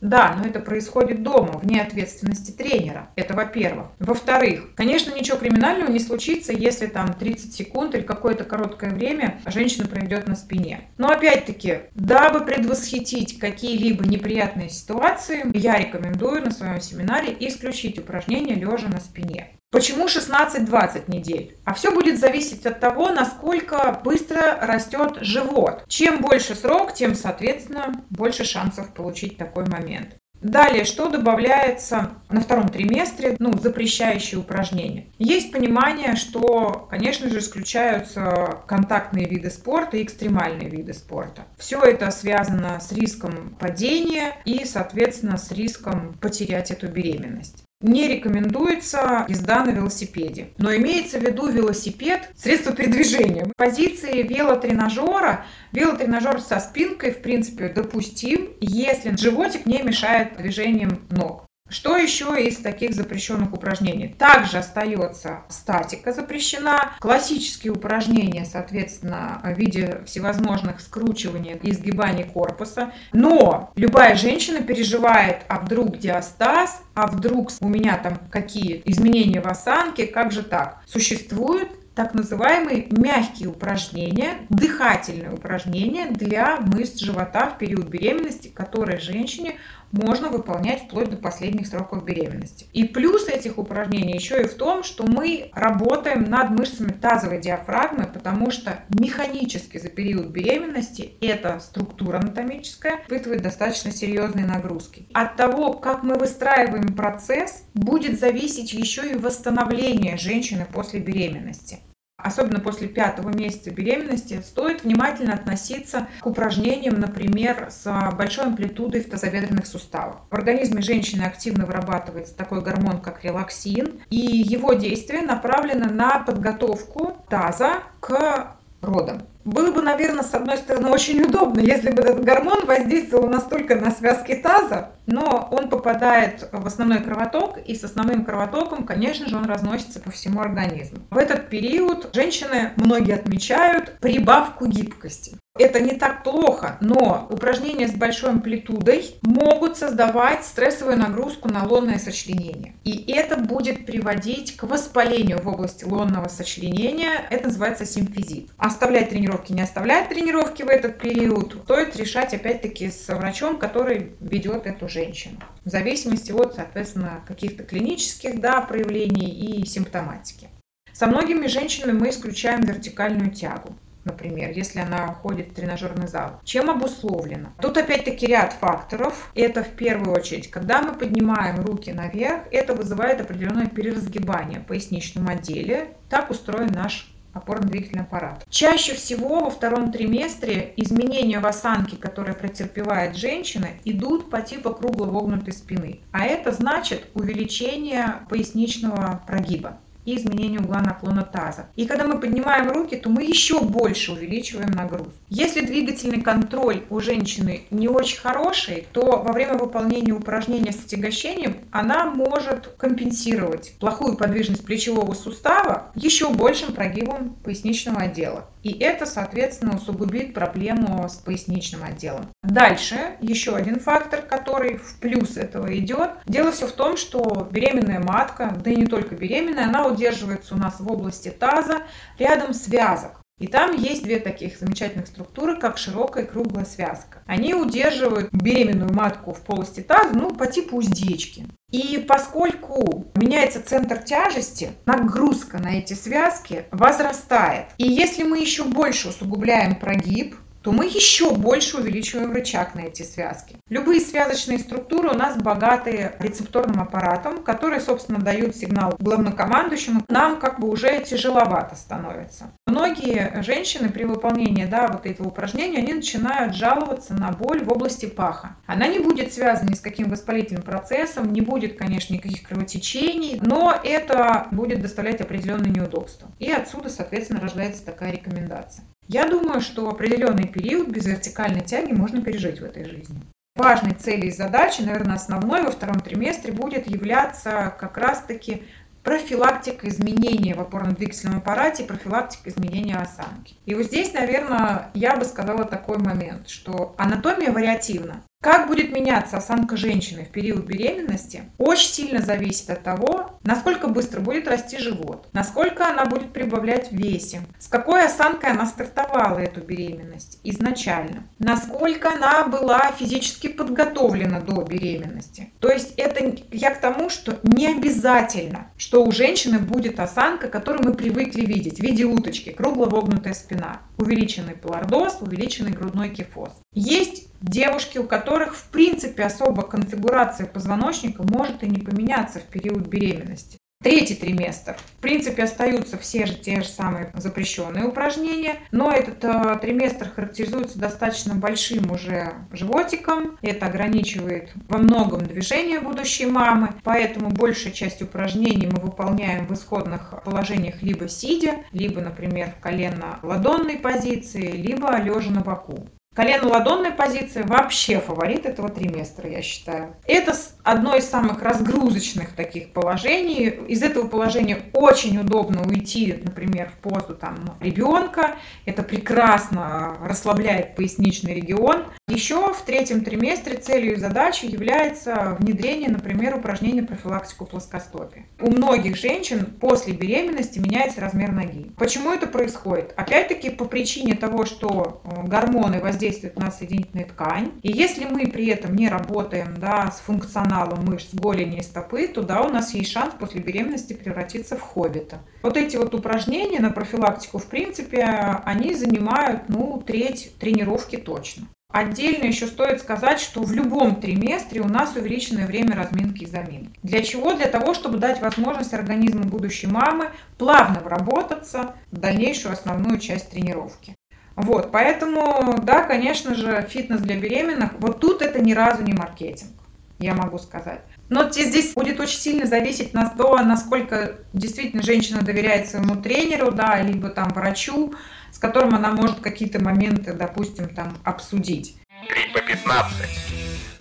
[0.00, 3.10] Да, но это происходит дома, вне ответственности тренера.
[3.16, 3.88] Это во-первых.
[3.98, 9.86] Во-вторых, конечно, ничего криминального не случится, если там 30 секунд или какое-то короткое время женщина
[9.86, 10.88] проведет на спине.
[10.98, 18.88] Но опять-таки, дабы предвосхитить какие-либо неприятные ситуации, я рекомендую на своем семинаре исключить упражнения лежа
[18.88, 19.50] на спине.
[19.70, 21.58] Почему 16-20 недель?
[21.64, 25.84] А все будет зависеть от того, насколько быстро растет живот.
[25.88, 30.16] Чем больше срок, тем, соответственно, больше шансов получить такой момент.
[30.40, 35.06] Далее, что добавляется на втором триместре, ну, запрещающие упражнения.
[35.18, 41.46] Есть понимание, что, конечно же, исключаются контактные виды спорта и экстремальные виды спорта.
[41.58, 47.65] Все это связано с риском падения и, соответственно, с риском потерять эту беременность.
[47.80, 50.48] Не рекомендуется езда на велосипеде.
[50.56, 53.46] Но имеется в виду велосипед, средство передвижения.
[53.56, 61.45] Позиции велотренажера, велотренажер со спинкой, в принципе, допустим, если животик не мешает движением ног.
[61.68, 64.14] Что еще из таких запрещенных упражнений?
[64.16, 72.92] Также остается статика запрещена, классические упражнения, соответственно, в виде всевозможных скручиваний и изгибаний корпуса.
[73.12, 79.46] Но любая женщина переживает, а вдруг диастаз, а вдруг у меня там какие изменения в
[79.46, 80.82] осанке, как же так?
[80.86, 89.56] Существует так называемые мягкие упражнения, дыхательные упражнения для мышц живота в период беременности, которые женщине
[89.92, 92.66] можно выполнять вплоть до последних сроков беременности.
[92.72, 98.06] И плюс этих упражнений еще и в том, что мы работаем над мышцами тазовой диафрагмы,
[98.12, 105.08] потому что механически за период беременности эта структура анатомическая испытывает достаточно серьезные нагрузки.
[105.12, 111.80] От того, как мы выстраиваем процесс, будет зависеть еще и восстановление женщины после беременности
[112.16, 119.10] особенно после пятого месяца беременности, стоит внимательно относиться к упражнениям, например, с большой амплитудой в
[119.10, 120.16] тазобедренных суставах.
[120.30, 127.16] В организме женщины активно вырабатывается такой гормон, как релаксин, и его действие направлено на подготовку
[127.28, 129.22] таза к родам.
[129.46, 133.92] Было бы, наверное, с одной стороны, очень удобно, если бы этот гормон воздействовал настолько на
[133.92, 139.44] связки таза, но он попадает в основной кровоток, и с основным кровотоком, конечно же, он
[139.44, 140.98] разносится по всему организму.
[141.10, 145.36] В этот период женщины, многие отмечают, прибавку гибкости.
[145.58, 151.98] Это не так плохо, но упражнения с большой амплитудой могут создавать стрессовую нагрузку на лонное
[151.98, 152.74] сочленение.
[152.84, 157.26] И это будет приводить к воспалению в области лонного сочленения.
[157.30, 158.50] Это называется симфизит.
[158.58, 164.66] Оставлять тренировки, не оставлять тренировки в этот период, стоит решать опять-таки с врачом, который ведет
[164.66, 165.38] эту женщину.
[165.64, 170.48] В зависимости от, соответственно, каких-то клинических да, проявлений и симптоматики.
[170.92, 173.74] Со многими женщинами мы исключаем вертикальную тягу
[174.06, 176.40] например, если она ходит в тренажерный зал.
[176.44, 177.50] Чем обусловлено?
[177.60, 179.30] Тут опять-таки ряд факторов.
[179.34, 185.28] Это в первую очередь, когда мы поднимаем руки наверх, это вызывает определенное переразгибание в поясничном
[185.28, 185.88] отделе.
[186.08, 188.44] Так устроен наш опорно-двигательный аппарат.
[188.48, 195.52] Чаще всего во втором триместре изменения в осанке, которые претерпевает женщина, идут по типу кругло-вогнутой
[195.52, 196.00] спины.
[196.12, 201.66] А это значит увеличение поясничного прогиба и изменение угла наклона таза.
[201.74, 205.12] И когда мы поднимаем руки, то мы еще больше увеличиваем нагрузку.
[205.28, 211.58] Если двигательный контроль у женщины не очень хороший, то во время выполнения упражнения с отягощением
[211.72, 218.48] она может компенсировать плохую подвижность плечевого сустава еще большим прогибом поясничного отдела.
[218.66, 222.26] И это, соответственно, усугубит проблему с поясничным отделом.
[222.42, 226.10] Дальше еще один фактор, который в плюс этого идет.
[226.26, 230.58] Дело все в том, что беременная матка, да и не только беременная, она удерживается у
[230.58, 231.82] нас в области таза
[232.18, 233.20] рядом связок.
[233.38, 237.22] И там есть две таких замечательных структуры, как широкая и круглая связка.
[237.26, 241.46] Они удерживают беременную матку в полости таза, ну, по типу уздечки.
[241.72, 247.66] И поскольку меняется центр тяжести, нагрузка на эти связки возрастает.
[247.76, 250.36] И если мы еще больше усугубляем прогиб,
[250.66, 253.54] то мы еще больше увеличиваем рычаг на эти связки.
[253.68, 260.02] Любые связочные структуры у нас богаты рецепторным аппаратом, который, собственно, дают сигнал главнокомандующему.
[260.08, 262.50] Нам как бы уже тяжеловато становится.
[262.66, 268.06] Многие женщины при выполнении да, вот этого упражнения, они начинают жаловаться на боль в области
[268.06, 268.56] паха.
[268.66, 273.72] Она не будет связана ни с каким воспалительным процессом, не будет, конечно, никаких кровотечений, но
[273.84, 276.28] это будет доставлять определенные неудобства.
[276.40, 278.84] И отсюда, соответственно, рождается такая рекомендация.
[279.08, 283.22] Я думаю, что определенный период без вертикальной тяги можно пережить в этой жизни.
[283.54, 288.64] Важной целью и задачей, наверное, основной во втором триместре будет являться как раз-таки
[289.02, 293.54] профилактика изменения в опорно-двигательном аппарате, профилактика изменения осанки.
[293.64, 298.22] И вот здесь, наверное, я бы сказала такой момент, что анатомия вариативна.
[298.46, 304.20] Как будет меняться осанка женщины в период беременности, очень сильно зависит от того, насколько быстро
[304.20, 309.62] будет расти живот, насколько она будет прибавлять в весе, с какой осанкой она стартовала эту
[309.62, 315.50] беременность изначально, насколько она была физически подготовлена до беременности.
[315.58, 320.84] То есть это я к тому, что не обязательно, что у женщины будет осанка, которую
[320.84, 326.50] мы привыкли видеть в виде уточки, кругло-вогнутая спина, увеличенный полардоз, увеличенный грудной кифоз.
[326.72, 332.86] Есть девушки, у которых в принципе особо конфигурация позвоночника может и не поменяться в период
[332.86, 333.58] беременности.
[333.82, 334.76] Третий триместр.
[334.98, 340.78] В принципе, остаются все же те же самые запрещенные упражнения, но этот э, триместр характеризуется
[340.78, 343.38] достаточно большим уже животиком.
[343.42, 350.14] Это ограничивает во многом движение будущей мамы, поэтому большая часть упражнений мы выполняем в исходных
[350.24, 355.86] положениях либо сидя, либо, например, в колено-ладонной позиции, либо лежа на боку.
[356.16, 359.94] Колено-ладонная позиция вообще фаворит этого триместра, я считаю.
[360.06, 363.48] Это одно из самых разгрузочных таких положений.
[363.68, 368.36] Из этого положения очень удобно уйти, например, в позу там, ребенка.
[368.64, 371.84] Это прекрасно расслабляет поясничный регион.
[372.08, 378.24] Еще в третьем триместре целью и задачей является внедрение, например, упражнений профилактику плоскостопия.
[378.40, 381.72] У многих женщин после беременности меняется размер ноги.
[381.76, 382.94] Почему это происходит?
[382.96, 387.52] Опять-таки по причине того, что э, гормоны воздействуют воздействует на соединительную ткань.
[387.62, 392.22] И если мы при этом не работаем да, с функционалом мышц голени и стопы, то
[392.22, 395.18] да, у нас есть шанс после беременности превратиться в хоббита.
[395.42, 398.04] Вот эти вот упражнения на профилактику, в принципе,
[398.44, 401.48] они занимают ну, треть тренировки точно.
[401.68, 406.78] Отдельно еще стоит сказать, что в любом триместре у нас увеличенное время разминки и заминки.
[406.82, 407.34] Для чего?
[407.34, 413.95] Для того, чтобы дать возможность организму будущей мамы плавно вработаться в дальнейшую основную часть тренировки.
[414.36, 419.50] Вот, поэтому, да, конечно же, фитнес для беременных, вот тут это ни разу не маркетинг,
[419.98, 420.82] я могу сказать.
[421.08, 426.82] Но здесь будет очень сильно зависеть на то, насколько действительно женщина доверяет своему тренеру, да,
[426.82, 427.94] либо там врачу,
[428.30, 431.76] с которым она может какие-то моменты, допустим, там обсудить.
[432.06, 432.92] 3 по 15.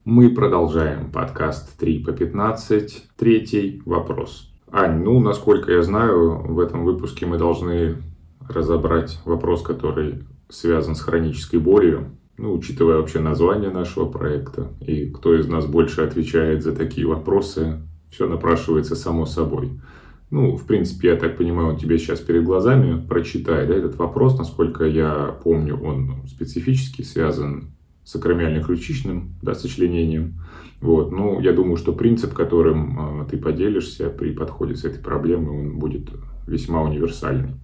[0.06, 3.04] Мы продолжаем подкаст 3 по 15.
[3.18, 4.54] Третий вопрос.
[4.72, 7.98] Ань, ну, насколько я знаю, в этом выпуске мы должны
[8.48, 12.12] разобрать вопрос, который связан с хронической болью.
[12.38, 17.82] Ну, учитывая вообще название нашего проекта и кто из нас больше отвечает за такие вопросы,
[18.10, 19.80] все напрашивается само собой.
[20.32, 24.38] Ну, в принципе, я так понимаю, он тебе сейчас перед глазами прочитает да, этот вопрос.
[24.38, 27.72] Насколько я помню, он специфически связан
[28.04, 30.42] с акромиально-ключичным да, сочленением.
[30.82, 31.12] Вот.
[31.12, 35.80] Ну, я думаю, что принцип, которым э, ты поделишься при подходе с этой проблемой, он
[35.80, 36.10] будет
[36.48, 37.56] весьма универсальный.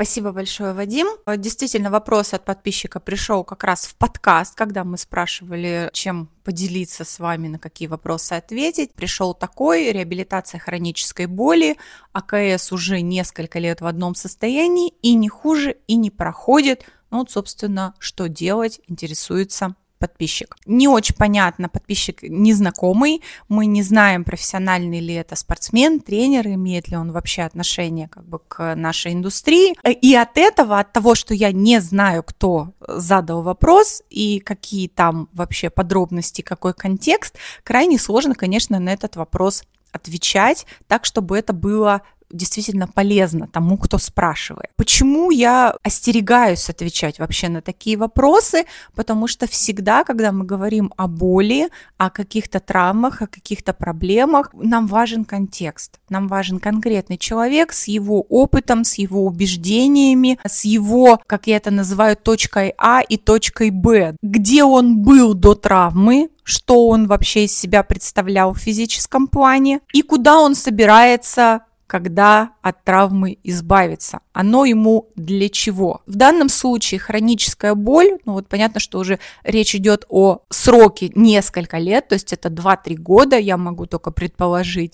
[0.00, 1.08] Спасибо большое, Вадим.
[1.36, 7.18] Действительно, вопрос от подписчика пришел как раз в подкаст, когда мы спрашивали, чем поделиться с
[7.18, 8.94] вами, на какие вопросы ответить.
[8.94, 11.76] Пришел такой, реабилитация хронической боли,
[12.14, 16.86] АКС уже несколько лет в одном состоянии и не хуже, и не проходит.
[17.10, 20.56] Ну вот, собственно, что делать, интересуется подписчик.
[20.66, 26.96] Не очень понятно, подписчик незнакомый, мы не знаем, профессиональный ли это спортсмен, тренер, имеет ли
[26.96, 29.76] он вообще отношение как бы к нашей индустрии.
[30.02, 35.28] И от этого, от того, что я не знаю, кто задал вопрос и какие там
[35.32, 42.02] вообще подробности, какой контекст, крайне сложно, конечно, на этот вопрос отвечать так, чтобы это было
[42.30, 44.70] действительно полезно тому, кто спрашивает.
[44.76, 48.64] Почему я остерегаюсь отвечать вообще на такие вопросы?
[48.94, 51.68] Потому что всегда, когда мы говорим о боли,
[51.98, 55.98] о каких-то травмах, о каких-то проблемах, нам важен контекст.
[56.08, 61.70] Нам важен конкретный человек с его опытом, с его убеждениями, с его, как я это
[61.70, 64.16] называю, точкой А и точкой Б.
[64.22, 70.02] Где он был до травмы, что он вообще из себя представлял в физическом плане и
[70.02, 74.20] куда он собирается когда от травмы избавиться.
[74.32, 76.02] Оно ему для чего?
[76.06, 81.78] В данном случае хроническая боль, ну вот понятно, что уже речь идет о сроке несколько
[81.78, 84.92] лет, то есть это 2-3 года, я могу только предположить,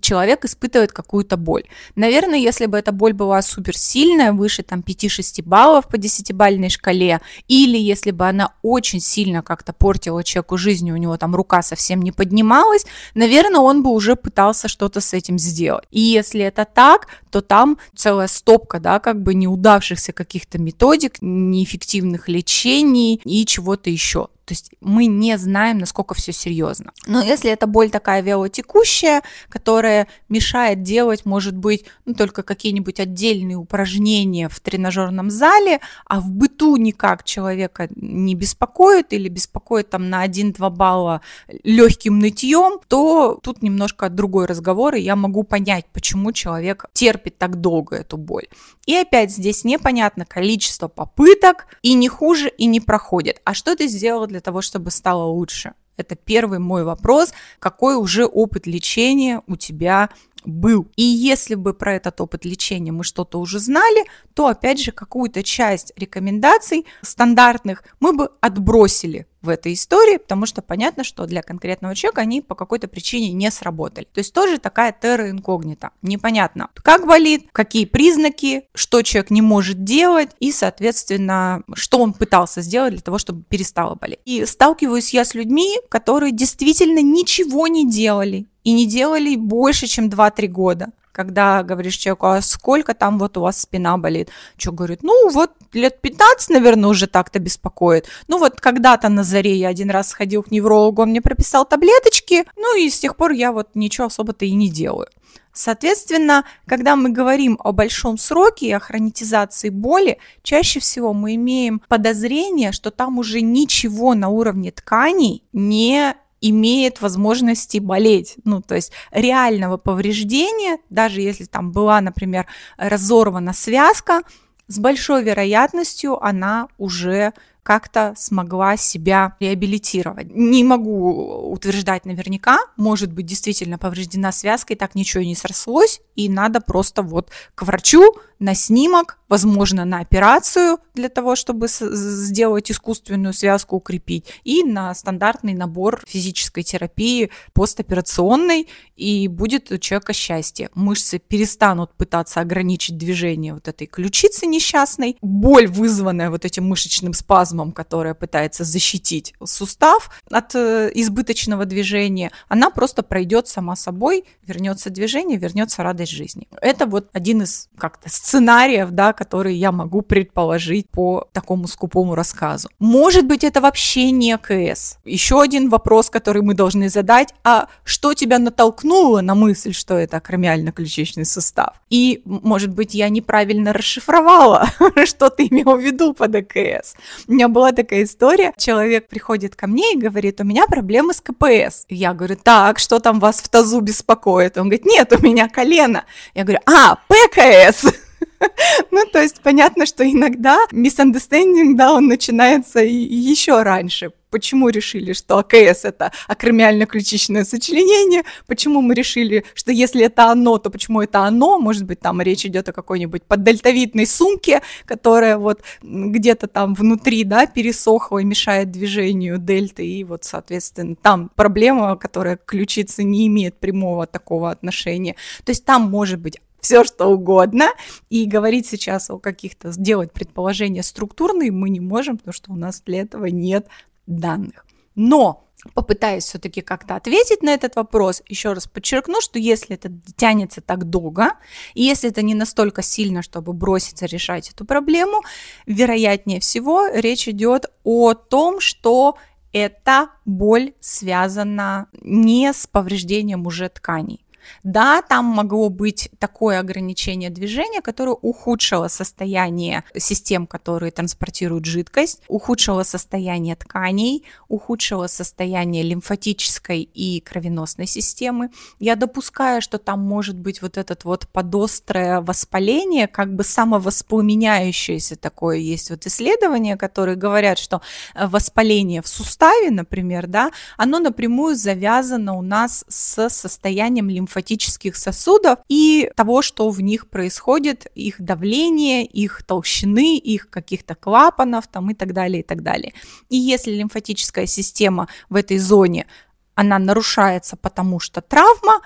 [0.00, 1.64] человек испытывает какую-то боль.
[1.94, 7.78] Наверное, если бы эта боль была суперсильная, выше там 5-6 баллов по 10-бальной шкале, или
[7.78, 12.12] если бы она очень сильно как-то портила человеку жизнь, у него там рука совсем не
[12.12, 15.84] поднималась, наверное, он бы уже пытался что-то с этим сделать.
[15.90, 22.28] И если это так, то там целая стопка, да, как бы неудавшихся каких-то методик, неэффективных
[22.28, 24.28] лечений и чего-то еще.
[24.44, 26.92] То есть мы не знаем, насколько все серьезно.
[27.06, 33.56] Но если это боль такая велотекущая, которая мешает делать, может быть, ну, только какие-нибудь отдельные
[33.56, 40.26] упражнения в тренажерном зале, а в быту никак человека не беспокоит или беспокоит там на
[40.26, 41.22] 1-2 балла
[41.62, 47.60] легким нытьем, то тут немножко другой разговор, и я могу понять, почему человек терпит так
[47.60, 48.46] долго эту боль.
[48.86, 53.40] И опять здесь непонятно количество попыток, и не хуже, и не проходит.
[53.44, 55.74] А что ты сделал для того, чтобы стало лучше?
[55.96, 57.32] Это первый мой вопрос.
[57.60, 60.10] Какой уже опыт лечения у тебя
[60.44, 60.88] был.
[60.96, 64.04] И если бы про этот опыт лечения мы что-то уже знали,
[64.34, 70.62] то опять же какую-то часть рекомендаций стандартных мы бы отбросили в этой истории, потому что
[70.62, 74.06] понятно, что для конкретного человека они по какой-то причине не сработали.
[74.12, 75.90] То есть тоже такая терра инкогнита.
[76.02, 82.62] Непонятно, как болит, какие признаки, что человек не может делать и, соответственно, что он пытался
[82.62, 84.20] сделать для того, чтобы перестало болеть.
[84.24, 90.08] И сталкиваюсь я с людьми, которые действительно ничего не делали и не делали больше, чем
[90.08, 94.30] 2-3 года когда говоришь человеку, а сколько там вот у вас спина болит?
[94.56, 98.08] Что говорит, ну вот лет 15, наверное, уже так-то беспокоит.
[98.26, 102.44] Ну вот когда-то на заре я один раз сходил к неврологу, он мне прописал таблеточки,
[102.56, 105.08] ну и с тех пор я вот ничего особо-то и не делаю.
[105.52, 111.80] Соответственно, когда мы говорим о большом сроке и о хронитизации боли, чаще всего мы имеем
[111.88, 116.16] подозрение, что там уже ничего на уровне тканей не
[116.48, 118.36] имеет возможности болеть.
[118.44, 124.22] Ну, то есть реального повреждения, даже если там была, например, разорвана связка,
[124.66, 127.32] с большой вероятностью она уже
[127.62, 130.28] как-то смогла себя реабилитировать.
[130.34, 136.28] Не могу утверждать наверняка, может быть, действительно повреждена связка, и так ничего не срослось, и
[136.28, 138.14] надо просто вот к врачу
[138.44, 145.54] на снимок, возможно, на операцию для того, чтобы сделать искусственную связку, укрепить, и на стандартный
[145.54, 150.68] набор физической терапии постоперационной, и будет у человека счастье.
[150.74, 157.72] Мышцы перестанут пытаться ограничить движение вот этой ключицы несчастной, боль, вызванная вот этим мышечным спазмом,
[157.72, 165.38] которая пытается защитить сустав от э, избыточного движения, она просто пройдет сама собой, вернется движение,
[165.38, 166.46] вернется радость жизни.
[166.60, 172.16] Это вот один из как-то сценариев сценариев, да, которые я могу предположить по такому скупому
[172.16, 172.68] рассказу.
[172.80, 174.98] Может быть, это вообще не КС.
[175.04, 180.16] Еще один вопрос, который мы должны задать, а что тебя натолкнуло на мысль, что это
[180.16, 181.74] акромиально-ключичный сустав?
[181.90, 184.68] И, может быть, я неправильно расшифровала,
[185.04, 186.96] что ты имел в виду под АКС.
[187.28, 191.20] У меня была такая история, человек приходит ко мне и говорит, у меня проблемы с
[191.20, 191.86] КПС.
[191.88, 194.58] Я говорю, так, что там вас в тазу беспокоит?
[194.58, 196.04] Он говорит, нет, у меня колено.
[196.34, 197.86] Я говорю, а, ПКС.
[198.90, 204.10] Ну, то есть понятно, что иногда misunderstanding, да, он начинается еще раньше.
[204.30, 208.24] Почему решили, что АКС это акромиально-ключичное сочленение?
[208.48, 211.60] Почему мы решили, что если это оно, то почему это оно?
[211.60, 217.46] Может быть, там речь идет о какой-нибудь поддельтовидной сумке, которая вот где-то там внутри, да,
[217.46, 223.60] пересохла и мешает движению дельты, и вот, соответственно, там проблема, которая к ключице не имеет
[223.60, 225.14] прямого такого отношения.
[225.44, 227.66] То есть там может быть все что угодно.
[228.08, 232.80] И говорить сейчас о каких-то, сделать предположения структурные мы не можем, потому что у нас
[232.80, 233.68] для этого нет
[234.06, 234.66] данных.
[234.94, 240.60] Но попытаясь все-таки как-то ответить на этот вопрос, еще раз подчеркну, что если это тянется
[240.60, 241.32] так долго,
[241.74, 245.22] и если это не настолько сильно, чтобы броситься решать эту проблему,
[245.66, 249.16] вероятнее всего речь идет о том, что
[249.52, 254.24] эта боль связана не с повреждением уже тканей.
[254.62, 262.82] Да, там могло быть такое ограничение движения, которое ухудшило состояние систем, которые транспортируют жидкость, ухудшило
[262.82, 268.50] состояние тканей, ухудшило состояние лимфатической и кровеносной системы.
[268.78, 275.56] Я допускаю, что там может быть вот этот вот подострое воспаление, как бы самовоспламеняющееся такое
[275.56, 277.80] есть вот исследования, которые говорят, что
[278.14, 284.96] э, воспаление в суставе, например, да, оно напрямую завязано у нас с состоянием лимфатической лимфатических
[284.96, 291.90] сосудов и того, что в них происходит, их давление, их толщины, их каких-то клапанов там
[291.90, 292.92] и так далее, и так далее.
[293.30, 296.06] И если лимфатическая система в этой зоне,
[296.54, 298.80] она нарушается, потому что травма,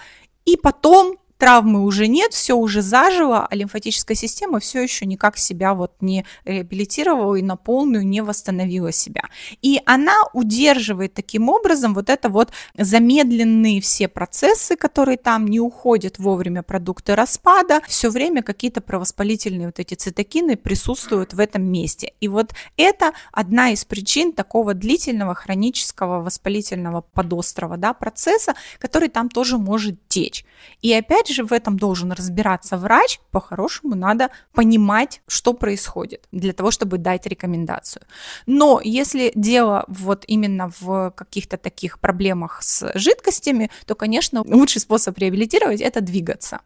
[0.44, 5.74] и потом травмы уже нет, все уже зажило, а лимфатическая система все еще никак себя
[5.74, 9.22] вот не реабилитировала и на полную не восстановила себя.
[9.62, 16.18] И она удерживает таким образом вот это вот замедленные все процессы, которые там не уходят
[16.18, 22.12] вовремя продукты распада, все время какие-то провоспалительные вот эти цитокины присутствуют в этом месте.
[22.20, 29.28] И вот это одна из причин такого длительного хронического воспалительного подострого да, процесса, который там
[29.28, 30.44] тоже может течь.
[30.82, 33.20] И опять опять же, в этом должен разбираться врач.
[33.30, 38.02] По-хорошему надо понимать, что происходит, для того, чтобы дать рекомендацию.
[38.46, 45.18] Но если дело вот именно в каких-то таких проблемах с жидкостями, то, конечно, лучший способ
[45.18, 46.60] реабилитировать– это двигаться.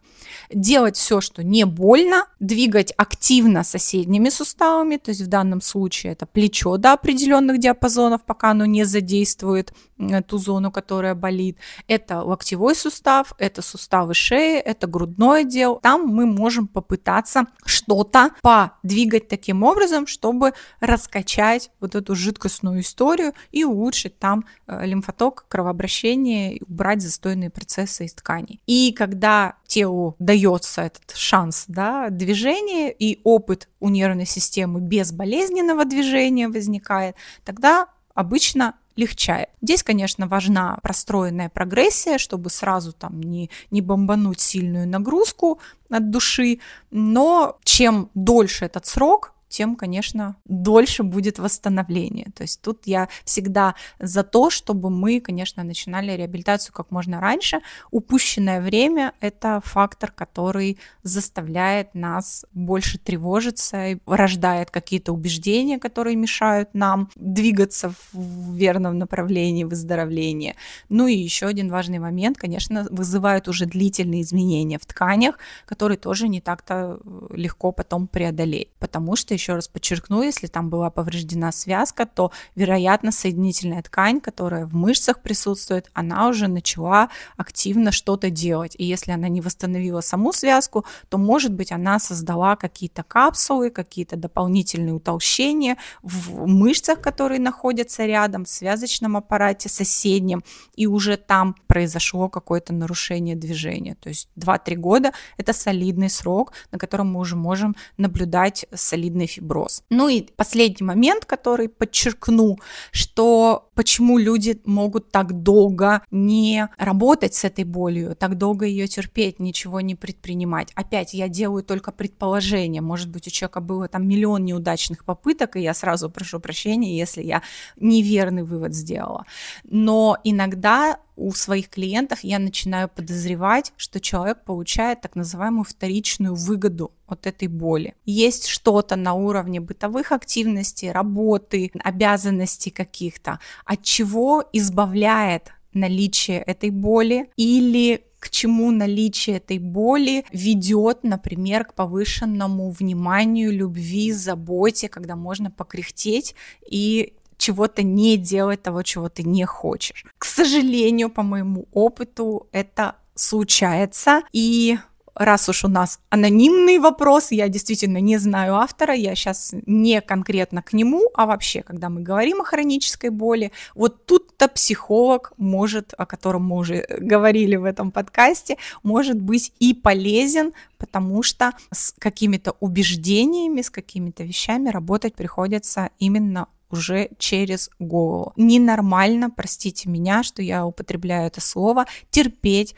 [0.55, 6.27] Делать все, что не больно, двигать активно соседними суставами, то есть в данном случае это
[6.27, 11.57] плечо до определенных диапазонов, пока оно не задействует э, ту зону, которая болит.
[11.89, 15.79] Это локтевой сустав, это суставы шеи, это грудной отдел.
[15.83, 23.65] Там мы можем попытаться что-то подвигать таким образом, чтобы раскачать вот эту жидкостную историю и
[23.65, 28.61] улучшить там э, лимфоток, кровообращение, убрать застойные процессы из тканей.
[28.67, 36.49] И когда телу дается этот шанс да, движения и опыт у нервной системы безболезненного движения
[36.49, 39.49] возникает, тогда обычно легчает.
[39.61, 46.61] Здесь, конечно, важна простроенная прогрессия, чтобы сразу там не, не бомбануть сильную нагрузку от души,
[46.91, 52.27] но чем дольше этот срок, тем, конечно, дольше будет восстановление.
[52.35, 57.61] То есть тут я всегда за то, чтобы мы, конечно, начинали реабилитацию как можно раньше.
[57.91, 66.71] Упущенное время– это фактор, который заставляет нас больше тревожиться и рождает какие-то убеждения, которые мешают
[66.73, 70.57] нам двигаться в верном направлении выздоровления.
[70.89, 76.29] Ну и еще один важный момент, конечно, вызывают уже длительные изменения в тканях, которые тоже
[76.29, 76.99] не так-то
[77.31, 83.11] легко потом преодолеть, потому что еще раз подчеркну, если там была повреждена связка, то, вероятно,
[83.11, 88.77] соединительная ткань, которая в мышцах присутствует, она уже начала активно что-то делать.
[88.79, 94.17] И если она не восстановила саму связку, то, может быть, она создала какие-то капсулы, какие-то
[94.17, 100.45] дополнительные утолщения в мышцах, которые находятся рядом, в связочном аппарате соседнем,
[100.77, 103.97] и уже там произошло какое-то нарушение движения.
[103.97, 109.85] То есть 2-3 года– это солидный срок, на котором мы уже можем наблюдать солидный остеофиброз.
[109.91, 112.59] Ну и последний момент, который подчеркну,
[112.91, 119.41] что почему люди могут так долго не работать с этой болью, так долго ее терпеть,
[119.41, 120.73] ничего не предпринимать.
[120.75, 122.83] Опять, я делаю только предположение.
[122.83, 127.23] Может быть, у человека было там миллион неудачных попыток, и я сразу прошу прощения, если
[127.23, 127.43] я
[127.77, 129.25] неверный вывод сделала.
[129.65, 136.93] Но иногда у своих клиентов я начинаю подозревать, что человек получает так называемую вторичную выгоду
[137.07, 137.95] от этой боли.
[138.05, 147.31] Есть что-то на уровне бытовых активностей, работы, обязанностей каких-то, от чего избавляет наличие этой боли
[147.37, 155.51] или к чему наличие этой боли ведет, например, к повышенному вниманию, любви, заботе, когда можно
[155.51, 160.05] покряхтеть и чего-то не делать, того, чего ты не хочешь.
[160.19, 164.23] К сожалению, по моему опыту, это случается.
[164.33, 164.79] И
[165.15, 170.63] раз уж у нас анонимный вопрос, я действительно не знаю автора, я сейчас не конкретно
[170.63, 176.07] к нему, а вообще, когда мы говорим о хронической боли, вот тут-то психолог может, о
[176.07, 182.57] котором мы уже говорили в этом подкасте, может быть и полезен, потому что с какими-то
[182.61, 188.33] убеждениями, с какими-то вещами работать приходится именно уже через голову.
[188.37, 192.75] Ненормально, простите меня, что я употребляю это слово, терпеть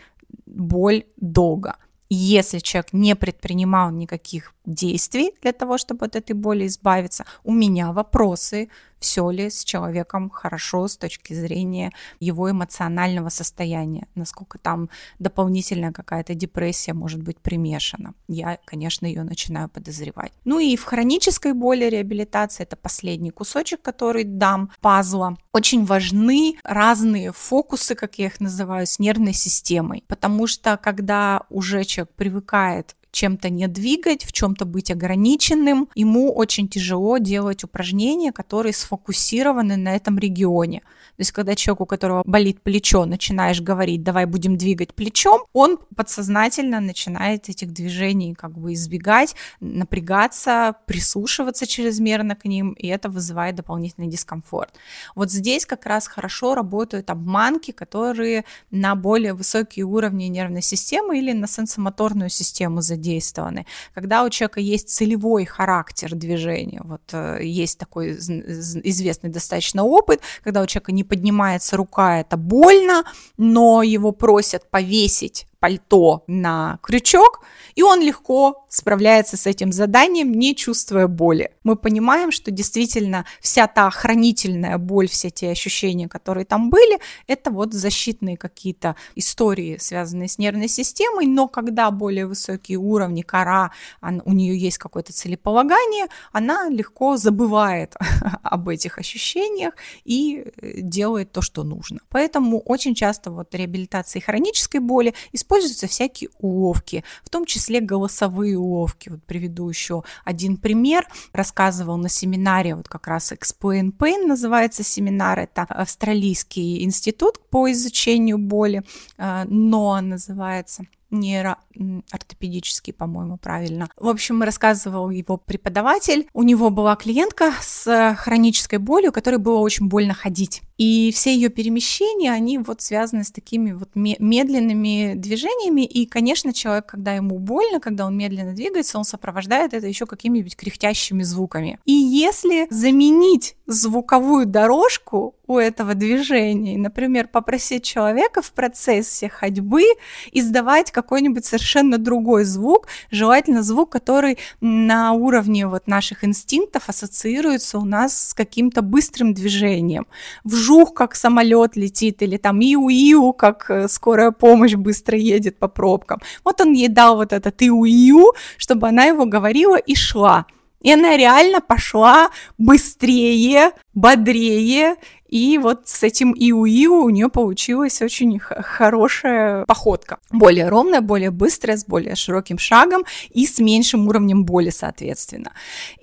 [0.46, 1.76] боль долго.
[2.10, 7.92] Если человек не предпринимал никаких действий для того, чтобы от этой боли избавиться, у меня
[7.92, 8.68] вопросы,
[8.98, 14.88] все ли с человеком хорошо с точки зрения его эмоционального состояния, насколько там
[15.18, 18.14] дополнительная какая-то депрессия может быть примешана.
[18.28, 20.32] Я, конечно, ее начинаю подозревать.
[20.44, 27.32] Ну и в хронической боли реабилитация, это последний кусочек, который дам пазла, очень важны разные
[27.32, 33.48] фокусы, как я их называю, с нервной системой, потому что когда уже человек привыкает чем-то
[33.48, 40.18] не двигать, в чем-то быть ограниченным, ему очень тяжело делать упражнения, которые сфокусированы на этом
[40.18, 40.80] регионе.
[40.80, 45.78] То есть, когда человек, у которого болит плечо, начинаешь говорить, давай будем двигать плечом, он
[45.94, 53.54] подсознательно начинает этих движений как бы избегать, напрягаться, прислушиваться чрезмерно к ним, и это вызывает
[53.54, 54.74] дополнительный дискомфорт.
[55.14, 61.32] Вот здесь как раз хорошо работают обманки, которые на более высокие уровни нервной системы или
[61.32, 63.66] на сенсомоторную систему задействованы.
[63.94, 70.62] Когда у человека есть целевой характер движения, вот э, есть такой известный достаточно опыт, когда
[70.62, 73.04] у человека не поднимается рука, это больно,
[73.36, 77.40] но его просят повесить пальто на крючок,
[77.74, 81.52] и он легко справляется с этим заданием, не чувствуя боли.
[81.62, 87.50] Мы понимаем, что действительно вся та хранительная боль, все те ощущения, которые там были, это
[87.50, 93.70] вот защитные какие-то истории, связанные с нервной системой, но когда более высокие уровни, кора,
[94.02, 97.94] у нее есть какое-то целеполагание, она легко забывает
[98.42, 99.72] об этих ощущениях
[100.04, 102.00] и э, делает то, что нужно.
[102.10, 108.58] Поэтому очень часто вот реабилитации хронической боли используют используются всякие уловки, в том числе голосовые
[108.58, 109.10] уловки.
[109.10, 111.06] Вот приведу еще один пример.
[111.32, 118.38] Рассказывал на семинаре, вот как раз Explain Pain называется семинар, это австралийский институт по изучению
[118.38, 118.82] боли,
[119.16, 123.88] э, НОА называется нейроортопедический, по-моему, правильно.
[123.96, 126.26] В общем, рассказывал его преподаватель.
[126.32, 130.62] У него была клиентка с хронической болью, которой было очень больно ходить.
[130.76, 135.82] И все ее перемещения, они вот связаны с такими вот медленными движениями.
[135.82, 140.56] И, конечно, человек, когда ему больно, когда он медленно двигается, он сопровождает это еще какими-нибудь
[140.56, 141.78] кряхтящими звуками.
[141.84, 149.84] И если заменить звуковую дорожку у этого движения, например, попросить человека в процессе ходьбы
[150.32, 157.84] издавать какой-нибудь совершенно другой звук, желательно звук, который на уровне вот наших инстинктов ассоциируется у
[157.84, 160.06] нас с каким-то быстрым движением.
[160.44, 166.20] Вжух, как самолет летит, или там иу-иу, как э, скорая помощь быстро едет по пробкам.
[166.42, 170.46] Вот он ей дал вот этот иу-иу, чтобы она его говорила и шла.
[170.84, 174.96] И она реально пошла быстрее, бодрее,
[175.34, 180.18] и вот с этим иу-иу у нее получилась очень хорошая походка.
[180.30, 185.50] Более ровная, более быстрая, с более широким шагом и с меньшим уровнем боли, соответственно.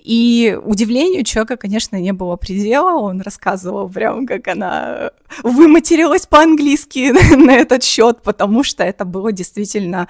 [0.04, 2.98] И удивлению человека, конечно, не было предела.
[2.98, 5.12] Он рассказывал прям, как она
[5.42, 10.08] выматерилась по-английски на этот счет, потому что это было действительно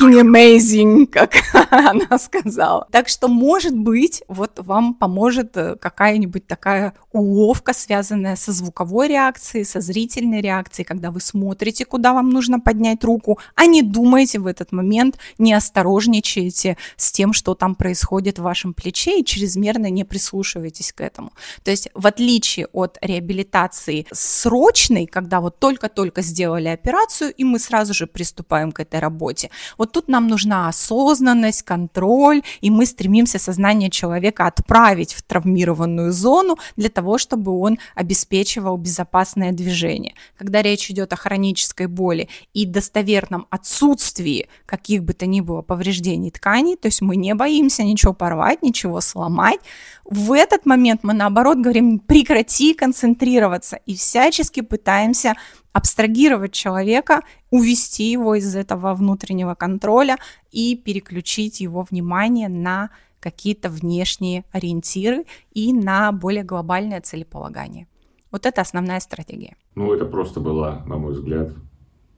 [0.00, 1.32] amazing, как
[1.70, 2.88] она сказала.
[2.90, 9.08] Так что, может быть, вот вам поможет э, какая-нибудь такая уловка, связанная с со звуковой
[9.08, 14.38] реакцией, со зрительной реакцией, когда вы смотрите, куда вам нужно поднять руку, а не думаете
[14.38, 19.90] в этот момент, не осторожничаете с тем, что там происходит в вашем плече и чрезмерно
[19.90, 21.32] не прислушиваетесь к этому.
[21.64, 27.94] То есть в отличие от реабилитации срочной, когда вот только-только сделали операцию, и мы сразу
[27.94, 33.90] же приступаем к этой работе, вот тут нам нужна осознанность, контроль, и мы стремимся сознание
[33.90, 37.78] человека отправить в травмированную зону для того, чтобы он
[38.26, 40.14] обеспечивал безопасное движение.
[40.36, 46.30] Когда речь идет о хронической боли и достоверном отсутствии каких бы то ни было повреждений
[46.30, 49.60] тканей, то есть мы не боимся ничего порвать, ничего сломать,
[50.04, 55.34] в этот момент мы наоборот говорим, прекрати концентрироваться и всячески пытаемся
[55.72, 57.20] абстрагировать человека,
[57.50, 60.16] увести его из этого внутреннего контроля
[60.50, 65.24] и переключить его внимание на какие-то внешние ориентиры
[65.54, 67.86] и на более глобальное целеполагание.
[68.30, 69.56] Вот это основная стратегия.
[69.74, 71.52] Ну, это просто была, на мой взгляд,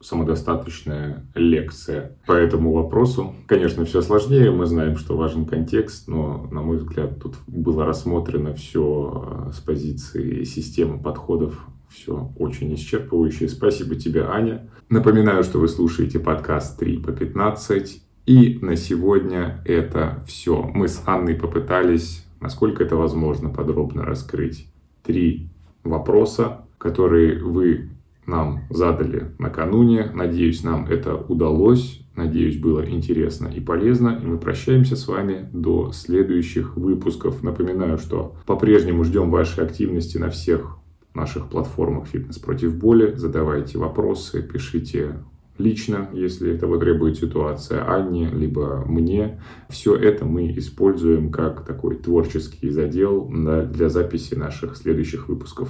[0.00, 3.34] самодостаточная лекция по этому вопросу.
[3.46, 8.54] Конечно, все сложнее, мы знаем, что важен контекст, но, на мой взгляд, тут было рассмотрено
[8.54, 13.48] все э, с позиции системы подходов, все очень исчерпывающе.
[13.48, 14.68] Спасибо тебе, Аня.
[14.88, 18.02] Напоминаю, что вы слушаете подкаст 3 по 15.
[18.26, 20.62] И на сегодня это все.
[20.62, 24.68] Мы с Анной попытались, насколько это возможно, подробно раскрыть
[25.02, 25.48] три
[25.84, 27.90] вопроса, которые вы
[28.26, 30.10] нам задали накануне.
[30.14, 32.02] Надеюсь, нам это удалось.
[32.14, 34.20] Надеюсь, было интересно и полезно.
[34.22, 37.42] И мы прощаемся с вами до следующих выпусков.
[37.42, 40.78] Напоминаю, что по-прежнему ждем вашей активности на всех
[41.14, 43.14] наших платформах «Фитнес против боли».
[43.16, 45.16] Задавайте вопросы, пишите
[45.58, 49.40] лично, если этого требует ситуация, Анне, либо мне.
[49.68, 55.68] Все это мы используем как такой творческий задел для записи наших следующих выпусков.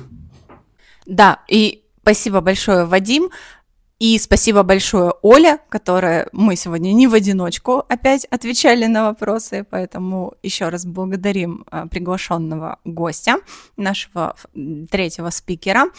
[1.06, 3.28] Да, и Спасибо большое, Вадим.
[3.98, 10.32] И спасибо большое, Оля, которая мы сегодня не в одиночку опять отвечали на вопросы, поэтому
[10.42, 13.40] еще раз благодарим а, приглашенного гостя,
[13.76, 14.36] нашего
[14.90, 15.90] третьего спикера.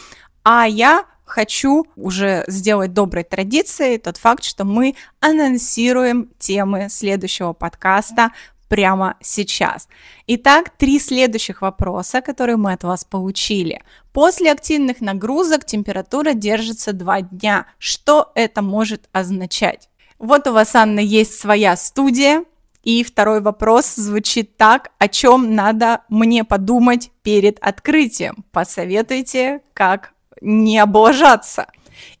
[0.42, 8.32] А я хочу уже сделать доброй традицией тот факт, что мы анонсируем темы следующего подкаста
[8.68, 9.88] прямо сейчас.
[10.26, 13.82] Итак, три следующих вопроса, которые мы от вас получили.
[14.12, 17.66] После активных нагрузок температура держится два дня.
[17.78, 19.88] Что это может означать?
[20.18, 22.44] Вот у вас, Анна, есть своя студия,
[22.82, 28.44] и второй вопрос звучит так, о чем надо мне подумать перед открытием.
[28.52, 31.66] Посоветуйте, как не облажаться.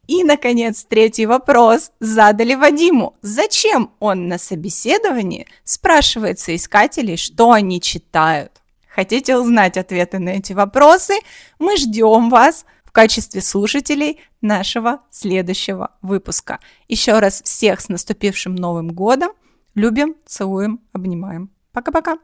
[0.06, 3.16] И, наконец, третий вопрос задали Вадиму.
[3.22, 8.52] Зачем он на собеседовании спрашивает соискателей, что они читают?
[8.88, 11.14] Хотите узнать ответы на эти вопросы?
[11.60, 16.58] Мы ждем вас в качестве слушателей нашего следующего выпуска.
[16.88, 19.30] Еще раз всех с наступившим Новым годом.
[19.76, 21.50] Любим, целуем, обнимаем.
[21.72, 22.18] Пока-пока.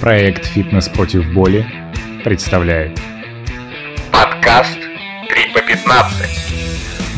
[0.00, 1.66] Проект «Фитнес против боли»
[2.22, 3.00] представляет
[4.18, 4.80] Подкаст
[5.28, 6.26] 3 по 15.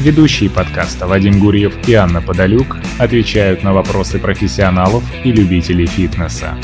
[0.00, 6.58] Ведущие подкаста Вадим Гурьев и Анна Подолюк отвечают на вопросы профессионалов и любителей фитнеса.